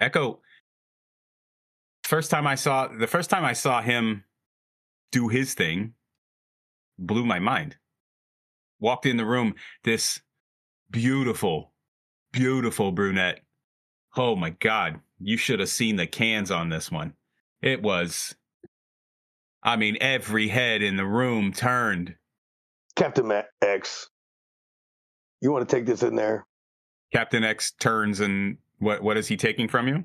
[0.00, 0.40] Echo.
[2.04, 4.24] First time I saw the first time I saw him
[5.12, 5.94] do his thing
[6.98, 7.76] blew my mind.
[8.80, 10.20] Walked in the room, this
[10.90, 11.72] beautiful,
[12.32, 13.40] beautiful brunette.
[14.16, 17.14] Oh my god, you should have seen the cans on this one.
[17.62, 18.34] It was
[19.62, 22.16] I mean, every head in the room turned.
[22.96, 23.30] Captain
[23.62, 24.08] X,
[25.40, 26.46] you want to take this in there?
[27.12, 30.04] Captain X turns and what what is he taking from you?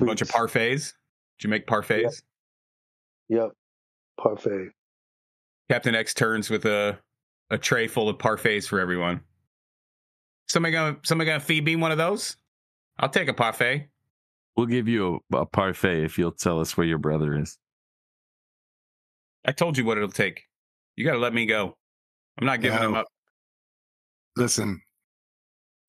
[0.00, 0.92] A bunch of parfaits?
[1.38, 2.22] Did you make parfaits?
[3.28, 3.50] Yep.
[4.20, 4.68] Parfait.
[5.70, 6.98] Captain X turns with a
[7.50, 9.20] a tray full of parfaits for everyone.
[10.46, 12.36] Somebody gonna somebody gonna feed me one of those?
[12.98, 13.88] I'll take a parfait.
[14.56, 17.58] We'll give you a, a parfait if you'll tell us where your brother is.
[19.44, 20.44] I told you what it'll take.
[20.96, 21.76] You gotta let me go.
[22.38, 23.06] I'm not giving him up.
[24.36, 24.80] Listen,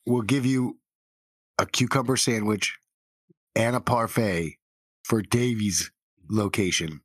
[0.06, 0.80] we'll give you
[1.58, 2.78] a cucumber sandwich
[3.56, 4.58] and a parfait
[5.04, 5.92] for Davy's
[6.30, 7.02] location.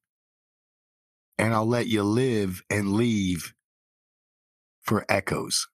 [1.38, 3.54] And I'll let you live and leave
[4.82, 5.68] for Echoes.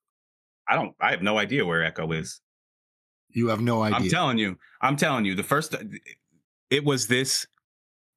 [0.68, 2.40] I don't I have no idea where Echo is.
[3.36, 3.98] You have no idea.
[3.98, 4.58] I'm telling you.
[4.80, 5.34] I'm telling you.
[5.34, 5.74] The first
[6.70, 7.46] it was this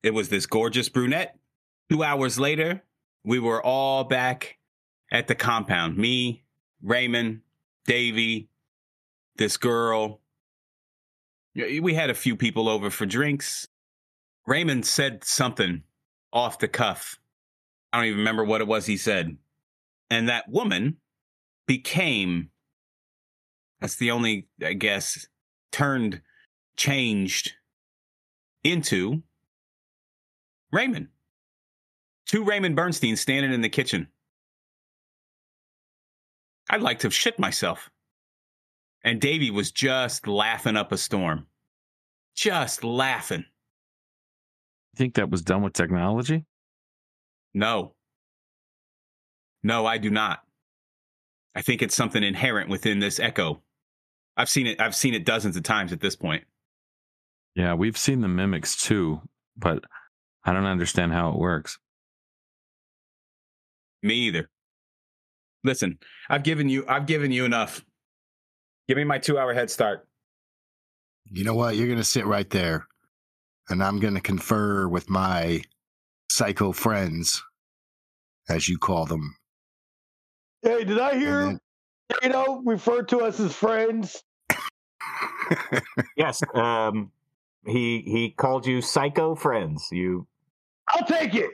[0.02, 1.38] it was this gorgeous brunette.
[1.92, 2.82] Two hours later,
[3.26, 4.58] we were all back
[5.12, 5.98] at the compound.
[5.98, 6.46] Me,
[6.82, 7.42] Raymond,
[7.86, 8.48] Davy,
[9.36, 10.22] this girl.
[11.54, 13.68] We had a few people over for drinks.
[14.48, 15.84] Raymond said something
[16.32, 17.20] off the cuff.
[17.92, 19.36] I don't even remember what it was he said.
[20.10, 20.96] And that woman
[21.68, 22.52] became
[23.82, 25.28] that's the only, I guess,
[25.72, 26.22] turned,
[26.76, 27.54] changed
[28.64, 29.24] into
[30.72, 31.08] Raymond.
[32.28, 34.08] Two Raymond Bernstein standing in the kitchen.
[36.70, 37.90] I'd like to shit myself.
[39.04, 41.48] And Davy was just laughing up a storm.
[42.36, 43.46] Just laughing.
[44.94, 46.46] You think that was done with technology?
[47.54, 47.96] No.
[49.64, 50.40] No, I do not.
[51.56, 53.64] I think it's something inherent within this echo.
[54.40, 56.46] I've seen it I've seen it dozens of times at this point.
[57.56, 59.22] Yeah, we've seen the mimics too,
[59.58, 59.84] but
[60.46, 61.78] I don't understand how it works.
[64.02, 64.50] Me either.
[65.66, 67.84] Listen, I've given you I've given you enough.
[68.88, 70.08] Give me my 2-hour head start.
[71.30, 71.76] You know what?
[71.76, 72.88] You're going to sit right there.
[73.68, 75.62] And I'm going to confer with my
[76.32, 77.44] psycho friends,
[78.50, 79.36] as you call them.
[80.64, 81.60] Hey, did I hear And
[82.24, 84.24] you know refer to us as friends?
[85.72, 85.82] Then-
[86.18, 86.42] Yes.
[86.54, 87.12] Um,
[87.66, 89.88] he he called you psycho friends.
[89.92, 90.28] You
[90.90, 91.52] I'll take it.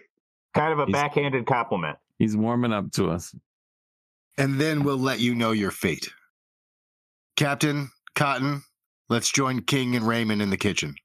[0.54, 1.98] kind of a He's- backhanded compliment.
[2.20, 3.36] He's warming up to us.
[4.38, 6.10] and then we'll let you know your fate.
[7.36, 8.64] Captain Cotton,
[9.10, 10.96] let's join King and Raymond in the kitchen.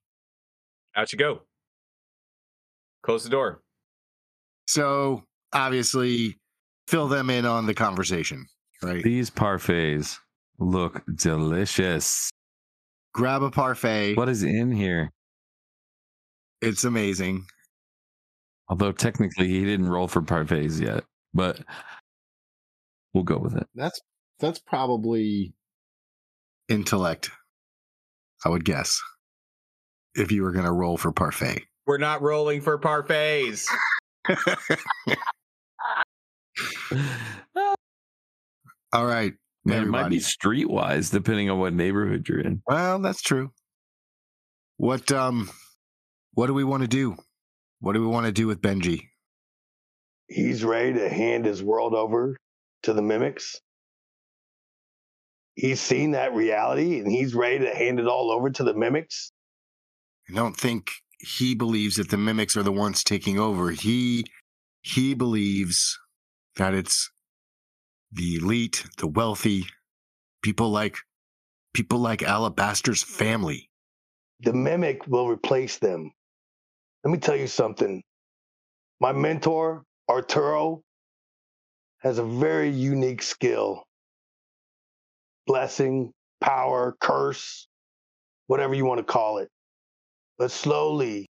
[0.97, 1.43] Out you go.
[3.03, 3.63] Close the door.
[4.69, 6.39] So, obviously,
[6.87, 8.47] fill them in on the conversation,
[8.83, 9.03] right?
[9.03, 10.19] These parfaits
[10.61, 12.31] look delicious.
[13.13, 14.15] Grab a parfait.
[14.15, 15.11] What is in here?
[16.61, 17.45] It's amazing.
[18.69, 21.05] Although technically he didn't roll for parfaits yet,
[21.35, 21.61] but
[23.13, 23.67] we'll go with it.
[23.75, 24.01] That's
[24.39, 25.53] that's probably
[26.69, 27.31] intellect,
[28.45, 29.01] I would guess.
[30.15, 31.65] If you were going to roll for parfait.
[31.87, 33.67] We're not rolling for parfaits.
[38.93, 39.35] All right.
[39.65, 42.63] Man, it might be streetwise depending on what neighborhood you're in.
[42.67, 43.53] Well, that's true.
[44.79, 45.51] What um
[46.33, 47.17] what do we want to do?
[47.81, 49.09] What do we want to do with Benji?
[50.29, 52.37] He's ready to hand his world over
[52.85, 53.61] to the mimics.
[55.55, 59.33] He's seen that reality and he's ready to hand it all over to the mimics.
[60.31, 63.71] I don't think he believes that the mimics are the ones taking over.
[63.73, 64.25] He
[64.81, 65.99] he believes
[66.57, 67.11] that it's
[68.13, 69.67] the elite, the wealthy,
[70.43, 70.97] people like
[71.73, 73.69] people like Alabaster's family.
[74.41, 76.11] The mimic will replace them.
[77.05, 78.03] Let me tell you something.
[79.01, 80.83] My mentor, Arturo,
[81.99, 83.85] has a very unique skill.
[85.47, 87.67] Blessing, power, curse,
[88.47, 89.49] whatever you want to call it.
[90.39, 91.29] But slowly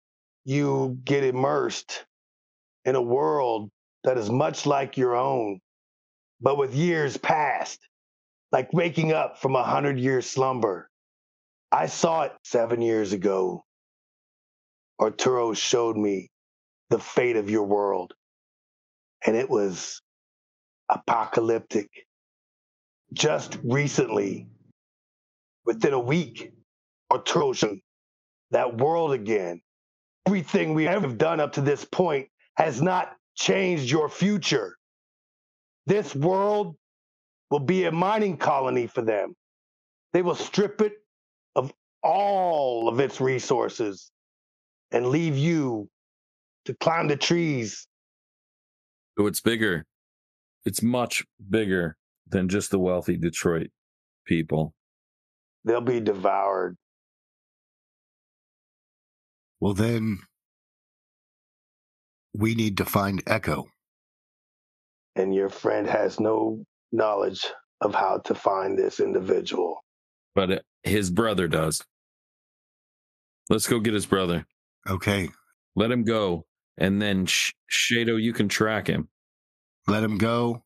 [0.44, 2.04] you get immersed
[2.84, 3.70] in a world
[4.04, 5.58] that is much like your own,
[6.41, 7.80] but with years past,
[8.53, 10.91] like waking up from a hundred year slumber.
[11.72, 13.64] I saw it seven years ago.
[15.01, 16.30] Arturo showed me
[16.91, 18.14] the fate of your world,
[19.26, 20.03] and it was
[20.91, 21.91] apocalyptic.
[23.12, 24.49] Just recently,
[25.66, 26.53] within a week,
[27.12, 27.80] Arturo showed
[28.53, 29.62] that world again.
[30.26, 34.76] Everything we have done up to this point has not changed your future.
[35.87, 36.76] This world
[37.51, 39.34] will be a mining colony for them.
[40.12, 40.95] They will strip it
[41.55, 41.72] of
[42.03, 44.11] all of its resources
[44.91, 45.89] and leave you
[46.64, 47.87] to climb the trees.
[49.16, 49.84] So it's bigger.
[50.64, 51.97] It's much bigger
[52.28, 53.68] than just the wealthy Detroit
[54.26, 54.74] people.
[55.64, 56.76] They'll be devoured.
[59.61, 60.18] Well then
[62.34, 63.68] we need to find Echo.
[65.16, 67.44] And your friend has no knowledge
[67.80, 69.80] of how to find this individual.
[70.34, 71.82] But uh, his brother does.
[73.48, 74.46] Let's go get his brother.
[74.88, 75.30] Okay.
[75.74, 76.44] Let him go.
[76.78, 79.08] And then, Sh- Shadow, you can track him.
[79.86, 80.64] Let him go.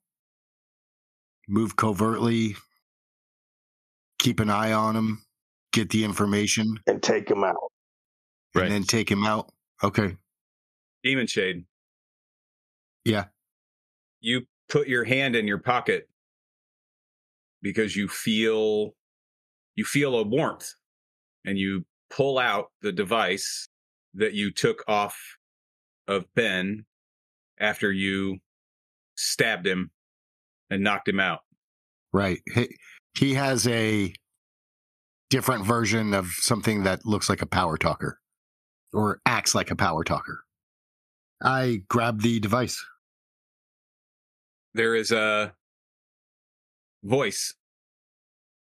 [1.49, 2.57] Move covertly.
[4.19, 5.23] Keep an eye on him.
[5.73, 6.79] Get the information.
[6.87, 7.57] And take him out.
[8.55, 8.69] And Right.
[8.71, 9.53] then take him out.
[9.83, 10.17] Okay.
[11.05, 11.65] Demon Shade.
[13.05, 13.27] Yeah.
[14.21, 16.09] You put your hand in your pocket
[17.63, 18.95] because you feel
[19.75, 20.75] you feel a warmth
[21.45, 23.69] and you pull out the device
[24.15, 25.19] that you took off
[26.09, 26.85] of Ben
[27.59, 28.39] after you
[29.17, 29.91] stabbed him
[30.69, 31.41] and knocked him out.
[32.13, 32.41] Right.
[32.55, 32.77] He,
[33.17, 34.13] he has a
[35.31, 38.19] different version of something that looks like a power talker
[38.93, 40.45] or acts like a power talker.
[41.43, 42.85] I grab the device.
[44.75, 45.55] There is a
[47.03, 47.55] voice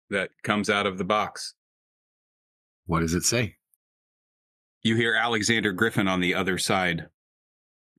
[0.09, 1.53] that comes out of the box.
[2.85, 3.55] What does it say?
[4.83, 7.07] You hear Alexander Griffin on the other side,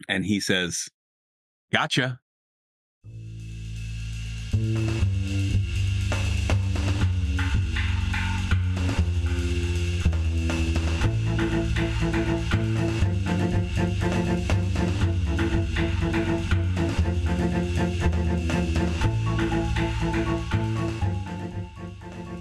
[0.09, 0.89] and he says,
[1.73, 2.21] Gotcha.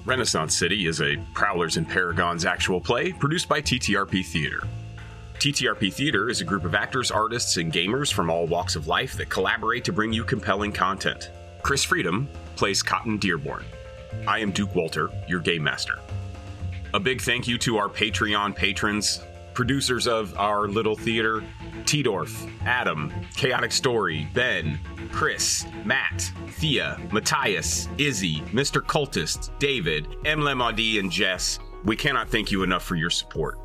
[0.08, 4.62] Renaissance City is a Prowlers and Paragons actual play produced by TTRP Theater.
[5.34, 9.18] TTRP Theater is a group of actors, artists, and gamers from all walks of life
[9.18, 11.32] that collaborate to bring you compelling content.
[11.62, 13.66] Chris Freedom plays Cotton Dearborn.
[14.26, 15.99] I am Duke Walter, your game master.
[16.93, 19.22] A big thank you to our Patreon patrons,
[19.58, 21.43] producers of our little theater
[21.82, 24.80] Tidorf, Adam, Chaotic Story, Ben,
[25.12, 28.84] Chris, Matt, Thea, Matthias, Izzy, Mr.
[28.84, 30.41] Cultist, David, M.
[30.41, 31.58] Lemadi, and Jess.
[31.86, 33.58] We cannot thank you enough for your support.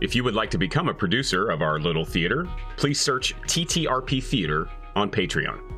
[0.00, 4.22] If you would like to become a producer of our little theater, please search TTRP
[4.22, 5.71] Theater on Patreon.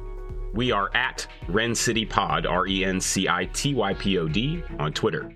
[0.54, 4.28] We are at Ren City Pod, R E N C I T Y P O
[4.28, 5.34] D, on Twitter.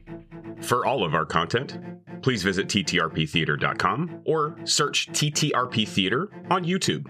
[0.60, 1.78] For all of our content,
[2.22, 7.06] please visit ttrptheater.com or search TTRP Theater on YouTube.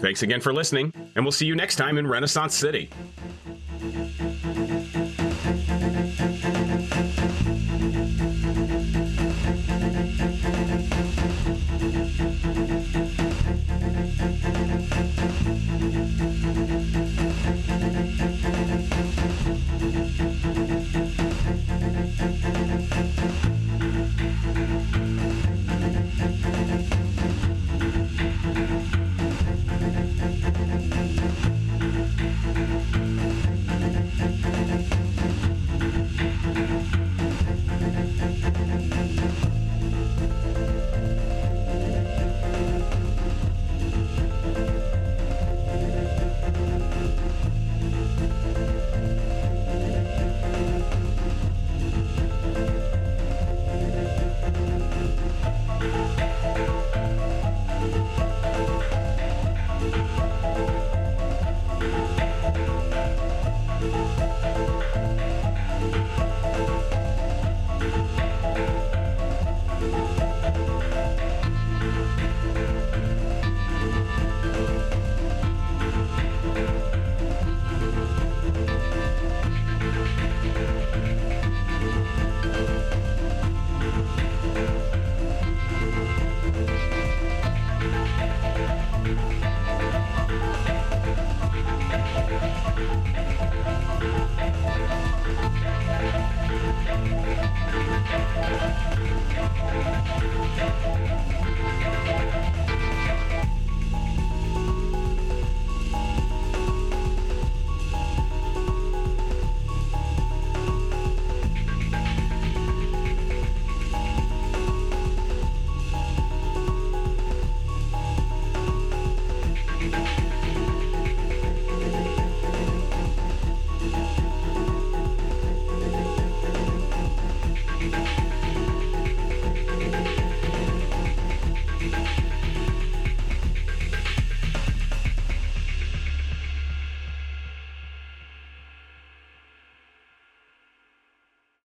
[0.00, 2.90] Thanks again for listening, and we'll see you next time in Renaissance City.